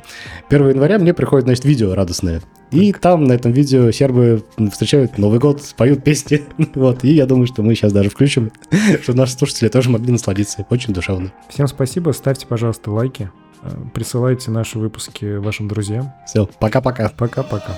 [0.49, 2.41] 1 января мне приходит, значит, видео радостное.
[2.71, 6.43] И там на этом видео сербы встречают Новый год, поют песни.
[6.75, 8.51] вот, и я думаю, что мы сейчас даже включим,
[9.01, 10.65] чтобы наши слушатели тоже могли насладиться.
[10.69, 11.31] Очень душевно.
[11.49, 13.31] Всем спасибо, ставьте, пожалуйста, лайки,
[13.61, 16.13] э, присылайте наши выпуски вашим друзьям.
[16.25, 17.09] Все, пока-пока.
[17.09, 17.77] Пока-пока.